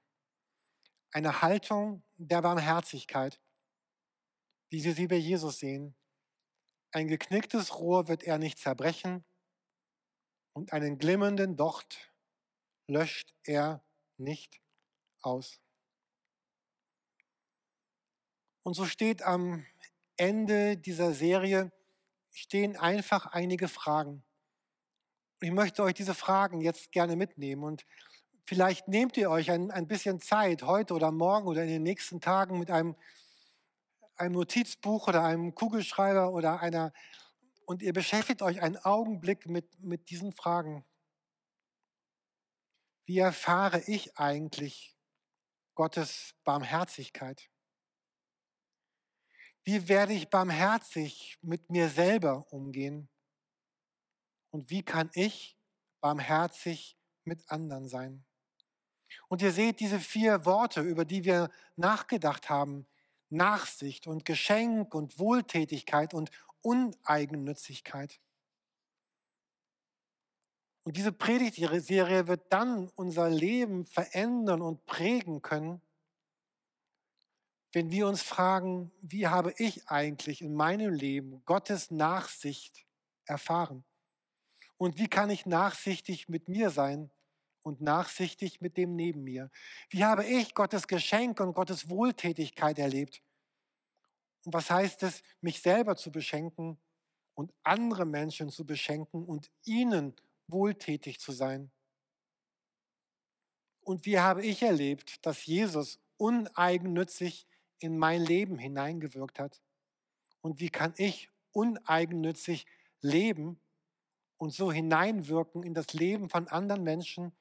Eine 1.12 1.42
Haltung 1.42 2.02
der 2.16 2.42
Barmherzigkeit, 2.42 3.40
wie 4.70 4.84
wir 4.84 4.94
sie 4.94 5.08
bei 5.08 5.16
Jesus 5.16 5.58
sehen. 5.58 5.94
Ein 6.92 7.08
geknicktes 7.08 7.78
Rohr 7.78 8.08
wird 8.08 8.22
er 8.22 8.38
nicht 8.38 8.58
zerbrechen, 8.58 9.24
und 10.60 10.74
einen 10.74 10.98
glimmenden 10.98 11.56
Docht 11.56 12.12
löscht 12.86 13.32
er 13.44 13.82
nicht 14.18 14.60
aus. 15.22 15.58
Und 18.62 18.74
so 18.74 18.84
steht 18.84 19.22
am 19.22 19.64
Ende 20.18 20.76
dieser 20.76 21.14
Serie, 21.14 21.72
stehen 22.30 22.76
einfach 22.76 23.24
einige 23.24 23.68
Fragen. 23.68 24.22
Ich 25.40 25.50
möchte 25.50 25.82
euch 25.82 25.94
diese 25.94 26.14
Fragen 26.14 26.60
jetzt 26.60 26.92
gerne 26.92 27.16
mitnehmen 27.16 27.64
und 27.64 27.86
vielleicht 28.44 28.86
nehmt 28.86 29.16
ihr 29.16 29.30
euch 29.30 29.50
ein, 29.50 29.70
ein 29.70 29.88
bisschen 29.88 30.20
Zeit 30.20 30.62
heute 30.62 30.92
oder 30.92 31.10
morgen 31.10 31.48
oder 31.48 31.62
in 31.62 31.70
den 31.70 31.82
nächsten 31.82 32.20
Tagen 32.20 32.58
mit 32.58 32.70
einem, 32.70 32.96
einem 34.16 34.34
Notizbuch 34.34 35.08
oder 35.08 35.24
einem 35.24 35.54
Kugelschreiber 35.54 36.34
oder 36.34 36.60
einer 36.60 36.92
und 37.70 37.82
ihr 37.82 37.92
beschäftigt 37.92 38.42
euch 38.42 38.62
einen 38.62 38.78
Augenblick 38.78 39.46
mit, 39.46 39.80
mit 39.80 40.10
diesen 40.10 40.32
Fragen. 40.32 40.84
Wie 43.04 43.18
erfahre 43.18 43.80
ich 43.86 44.18
eigentlich 44.18 44.96
Gottes 45.76 46.34
Barmherzigkeit? 46.42 47.48
Wie 49.62 49.88
werde 49.88 50.14
ich 50.14 50.30
barmherzig 50.30 51.38
mit 51.42 51.70
mir 51.70 51.88
selber 51.88 52.52
umgehen? 52.52 53.08
Und 54.50 54.68
wie 54.70 54.82
kann 54.82 55.08
ich 55.14 55.56
barmherzig 56.00 56.96
mit 57.22 57.48
anderen 57.52 57.86
sein? 57.86 58.24
Und 59.28 59.42
ihr 59.42 59.52
seht 59.52 59.78
diese 59.78 60.00
vier 60.00 60.44
Worte, 60.44 60.80
über 60.80 61.04
die 61.04 61.22
wir 61.22 61.52
nachgedacht 61.76 62.50
haben. 62.50 62.88
Nachsicht 63.28 64.08
und 64.08 64.24
Geschenk 64.24 64.92
und 64.92 65.20
Wohltätigkeit 65.20 66.14
und 66.14 66.32
Uneigennützigkeit. 66.62 68.20
Und 70.82 70.96
diese 70.96 71.12
Predigtserie 71.12 72.26
wird 72.26 72.52
dann 72.52 72.88
unser 72.96 73.28
Leben 73.28 73.84
verändern 73.84 74.62
und 74.62 74.86
prägen 74.86 75.42
können, 75.42 75.82
wenn 77.72 77.90
wir 77.90 78.08
uns 78.08 78.22
fragen, 78.22 78.90
wie 79.00 79.28
habe 79.28 79.54
ich 79.58 79.88
eigentlich 79.88 80.42
in 80.42 80.54
meinem 80.54 80.92
Leben 80.92 81.42
Gottes 81.44 81.90
Nachsicht 81.90 82.84
erfahren? 83.26 83.84
Und 84.76 84.98
wie 84.98 85.08
kann 85.08 85.30
ich 85.30 85.46
nachsichtig 85.46 86.28
mit 86.28 86.48
mir 86.48 86.70
sein 86.70 87.10
und 87.62 87.80
nachsichtig 87.80 88.60
mit 88.60 88.76
dem 88.76 88.96
neben 88.96 89.22
mir? 89.22 89.50
Wie 89.90 90.04
habe 90.04 90.24
ich 90.24 90.54
Gottes 90.54 90.88
Geschenk 90.88 91.38
und 91.38 91.54
Gottes 91.54 91.88
Wohltätigkeit 91.88 92.78
erlebt? 92.78 93.22
Und 94.44 94.54
was 94.54 94.70
heißt 94.70 95.02
es, 95.02 95.22
mich 95.40 95.60
selber 95.60 95.96
zu 95.96 96.10
beschenken 96.10 96.78
und 97.34 97.52
andere 97.62 98.06
Menschen 98.06 98.50
zu 98.50 98.64
beschenken 98.64 99.24
und 99.24 99.50
ihnen 99.64 100.14
wohltätig 100.46 101.20
zu 101.20 101.32
sein? 101.32 101.70
Und 103.82 104.06
wie 104.06 104.18
habe 104.18 104.44
ich 104.44 104.62
erlebt, 104.62 105.24
dass 105.26 105.46
Jesus 105.46 105.98
uneigennützig 106.16 107.46
in 107.78 107.98
mein 107.98 108.22
Leben 108.22 108.58
hineingewirkt 108.58 109.38
hat? 109.38 109.60
Und 110.42 110.60
wie 110.60 110.70
kann 110.70 110.94
ich 110.96 111.30
uneigennützig 111.52 112.66
leben 113.00 113.60
und 114.36 114.52
so 114.52 114.70
hineinwirken 114.72 115.62
in 115.62 115.74
das 115.74 115.92
Leben 115.92 116.28
von 116.30 116.48
anderen 116.48 116.82
Menschen, 116.82 117.32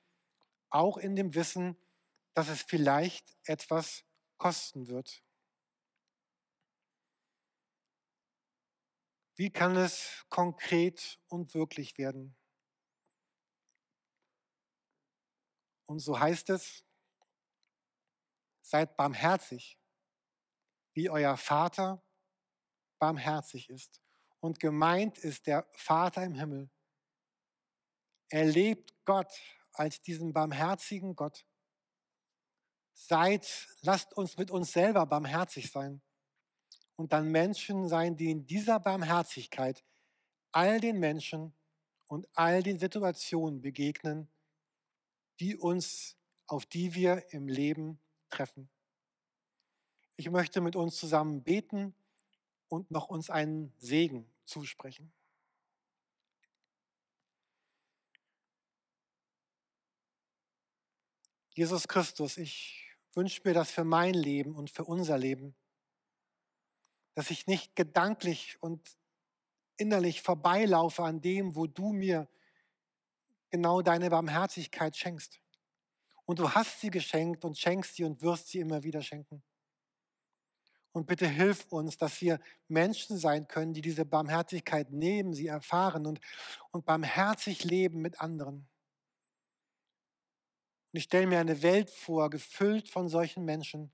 auch 0.69 0.97
in 0.97 1.15
dem 1.15 1.35
Wissen, 1.35 1.77
dass 2.33 2.49
es 2.49 2.61
vielleicht 2.61 3.37
etwas 3.43 4.03
kosten 4.37 4.87
wird? 4.87 5.23
Wie 9.39 9.49
kann 9.49 9.77
es 9.77 10.25
konkret 10.27 11.17
und 11.29 11.53
wirklich 11.53 11.97
werden? 11.97 12.35
Und 15.85 15.99
so 15.99 16.19
heißt 16.19 16.49
es, 16.49 16.83
seid 18.59 18.97
barmherzig, 18.97 19.79
wie 20.91 21.09
euer 21.09 21.37
Vater 21.37 22.03
barmherzig 22.99 23.69
ist. 23.69 24.01
Und 24.41 24.59
gemeint 24.59 25.17
ist 25.17 25.47
der 25.47 25.65
Vater 25.71 26.25
im 26.25 26.35
Himmel. 26.35 26.69
Erlebt 28.27 28.93
Gott 29.05 29.31
als 29.71 30.01
diesen 30.01 30.33
barmherzigen 30.33 31.15
Gott. 31.15 31.45
Seid, 32.91 33.69
lasst 33.83 34.11
uns 34.17 34.35
mit 34.35 34.51
uns 34.51 34.73
selber 34.73 35.05
barmherzig 35.05 35.71
sein 35.71 36.01
und 36.99 37.13
dann 37.13 37.31
Menschen 37.31 37.87
sein, 37.87 38.17
die 38.17 38.29
in 38.29 38.45
dieser 38.45 38.77
Barmherzigkeit 38.81 39.85
all 40.51 40.81
den 40.81 40.99
Menschen 40.99 41.53
und 42.07 42.27
all 42.33 42.61
den 42.61 42.77
Situationen 42.77 43.61
begegnen, 43.61 44.27
die 45.39 45.55
uns, 45.55 46.17
auf 46.45 46.65
die 46.65 46.93
wir 46.95 47.31
im 47.31 47.47
Leben 47.47 48.01
treffen. 48.29 48.67
Ich 50.17 50.29
möchte 50.29 50.59
mit 50.59 50.75
uns 50.75 50.97
zusammen 50.97 51.41
beten 51.41 51.95
und 52.67 52.91
noch 52.91 53.07
uns 53.07 53.29
einen 53.29 53.71
Segen 53.77 54.29
zusprechen. 54.43 55.09
Jesus 61.53 61.87
Christus, 61.87 62.35
ich 62.35 62.89
wünsche 63.13 63.39
mir 63.45 63.53
das 63.53 63.71
für 63.71 63.85
mein 63.85 64.13
Leben 64.13 64.53
und 64.53 64.69
für 64.69 64.83
unser 64.83 65.17
Leben 65.17 65.55
dass 67.19 67.31
ich 67.31 67.47
nicht 67.47 67.75
gedanklich 67.75 68.55
und 68.61 68.95
innerlich 69.75 70.21
vorbeilaufe 70.21 71.03
an 71.03 71.19
dem, 71.19 71.53
wo 71.53 71.67
du 71.67 71.91
mir 71.91 72.29
genau 73.49 73.81
deine 73.81 74.09
Barmherzigkeit 74.09 74.95
schenkst. 74.95 75.41
Und 76.23 76.39
du 76.39 76.49
hast 76.51 76.79
sie 76.79 76.89
geschenkt 76.89 77.43
und 77.43 77.57
schenkst 77.57 77.95
sie 77.95 78.05
und 78.05 78.21
wirst 78.21 78.47
sie 78.47 78.59
immer 78.59 78.83
wieder 78.83 79.01
schenken. 79.01 79.43
Und 80.93 81.07
bitte 81.07 81.27
hilf 81.27 81.65
uns, 81.73 81.97
dass 81.97 82.21
wir 82.21 82.39
Menschen 82.69 83.17
sein 83.17 83.49
können, 83.49 83.73
die 83.73 83.81
diese 83.81 84.05
Barmherzigkeit 84.05 84.89
nehmen, 84.93 85.33
sie 85.33 85.47
erfahren 85.47 86.05
und, 86.05 86.21
und 86.71 86.85
barmherzig 86.85 87.65
leben 87.65 87.99
mit 87.99 88.21
anderen. 88.21 88.65
Und 90.93 90.97
ich 90.97 91.03
stelle 91.03 91.27
mir 91.27 91.39
eine 91.39 91.61
Welt 91.63 91.89
vor, 91.89 92.29
gefüllt 92.29 92.87
von 92.87 93.09
solchen 93.09 93.43
Menschen. 93.43 93.91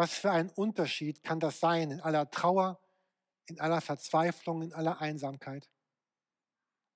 Was 0.00 0.14
für 0.14 0.30
ein 0.30 0.48
Unterschied 0.48 1.22
kann 1.22 1.40
das 1.40 1.60
sein 1.60 1.90
in 1.90 2.00
aller 2.00 2.30
Trauer, 2.30 2.80
in 3.44 3.60
aller 3.60 3.82
Verzweiflung, 3.82 4.62
in 4.62 4.72
aller 4.72 4.98
Einsamkeit. 5.02 5.70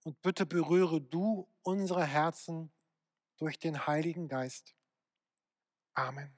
Und 0.05 0.23
bitte 0.23 0.47
berühre 0.47 1.03
du 1.03 1.47
unsere 1.61 2.07
Herzen 2.07 2.73
durch 3.37 3.59
den 3.59 3.87
Heiligen 3.87 4.27
Geist. 4.27 4.75
Amen. 5.93 6.35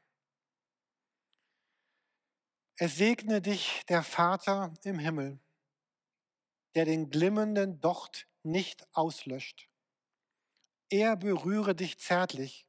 Es 2.79 2.97
segne 2.97 3.41
dich 3.41 3.85
der 3.89 4.03
Vater 4.03 4.75
im 4.83 4.99
Himmel, 4.99 5.39
der 6.75 6.85
den 6.85 7.11
glimmenden 7.11 7.81
Docht 7.81 8.27
nicht 8.43 8.93
auslöscht. 8.93 9.71
Er 10.89 11.15
berühre 11.15 11.77
dich 11.77 12.01
zärtlich 12.01 12.67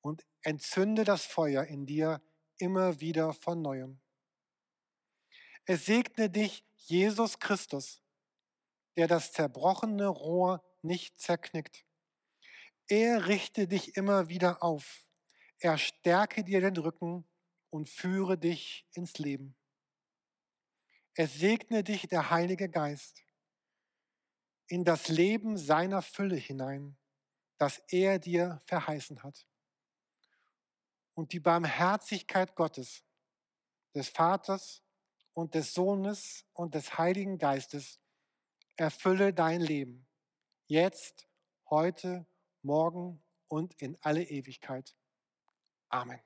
und 0.00 0.26
entzünde 0.40 1.04
das 1.04 1.26
Feuer 1.26 1.64
in 1.64 1.84
dir 1.84 2.22
immer 2.60 3.00
wieder 3.00 3.32
von 3.32 3.62
neuem. 3.62 4.00
Es 5.64 5.86
segne 5.86 6.30
dich 6.30 6.64
Jesus 6.76 7.38
Christus, 7.38 8.02
der 8.96 9.06
das 9.06 9.32
zerbrochene 9.32 10.06
Rohr 10.06 10.64
nicht 10.82 11.18
zerknickt. 11.20 11.84
Er 12.88 13.28
richte 13.28 13.68
dich 13.68 13.96
immer 13.96 14.28
wieder 14.28 14.62
auf. 14.62 15.06
Er 15.58 15.78
stärke 15.78 16.42
dir 16.42 16.60
den 16.60 16.76
Rücken 16.76 17.24
und 17.70 17.88
führe 17.88 18.36
dich 18.36 18.86
ins 18.92 19.18
Leben. 19.18 19.54
Es 21.14 21.34
segne 21.34 21.84
dich 21.84 22.08
der 22.08 22.30
Heilige 22.30 22.68
Geist 22.68 23.22
in 24.70 24.84
das 24.84 25.08
Leben 25.08 25.56
seiner 25.56 26.00
Fülle 26.00 26.36
hinein, 26.36 26.96
das 27.58 27.82
er 27.88 28.18
dir 28.18 28.62
verheißen 28.66 29.22
hat. 29.22 29.46
Und 31.20 31.34
die 31.34 31.40
Barmherzigkeit 31.40 32.56
Gottes, 32.56 33.04
des 33.94 34.08
Vaters 34.08 34.82
und 35.34 35.54
des 35.54 35.74
Sohnes 35.74 36.46
und 36.54 36.74
des 36.74 36.96
Heiligen 36.96 37.36
Geistes 37.36 38.00
erfülle 38.76 39.34
dein 39.34 39.60
Leben, 39.60 40.08
jetzt, 40.66 41.28
heute, 41.68 42.26
morgen 42.62 43.22
und 43.48 43.74
in 43.82 43.98
alle 44.00 44.22
Ewigkeit. 44.22 44.96
Amen. 45.90 46.20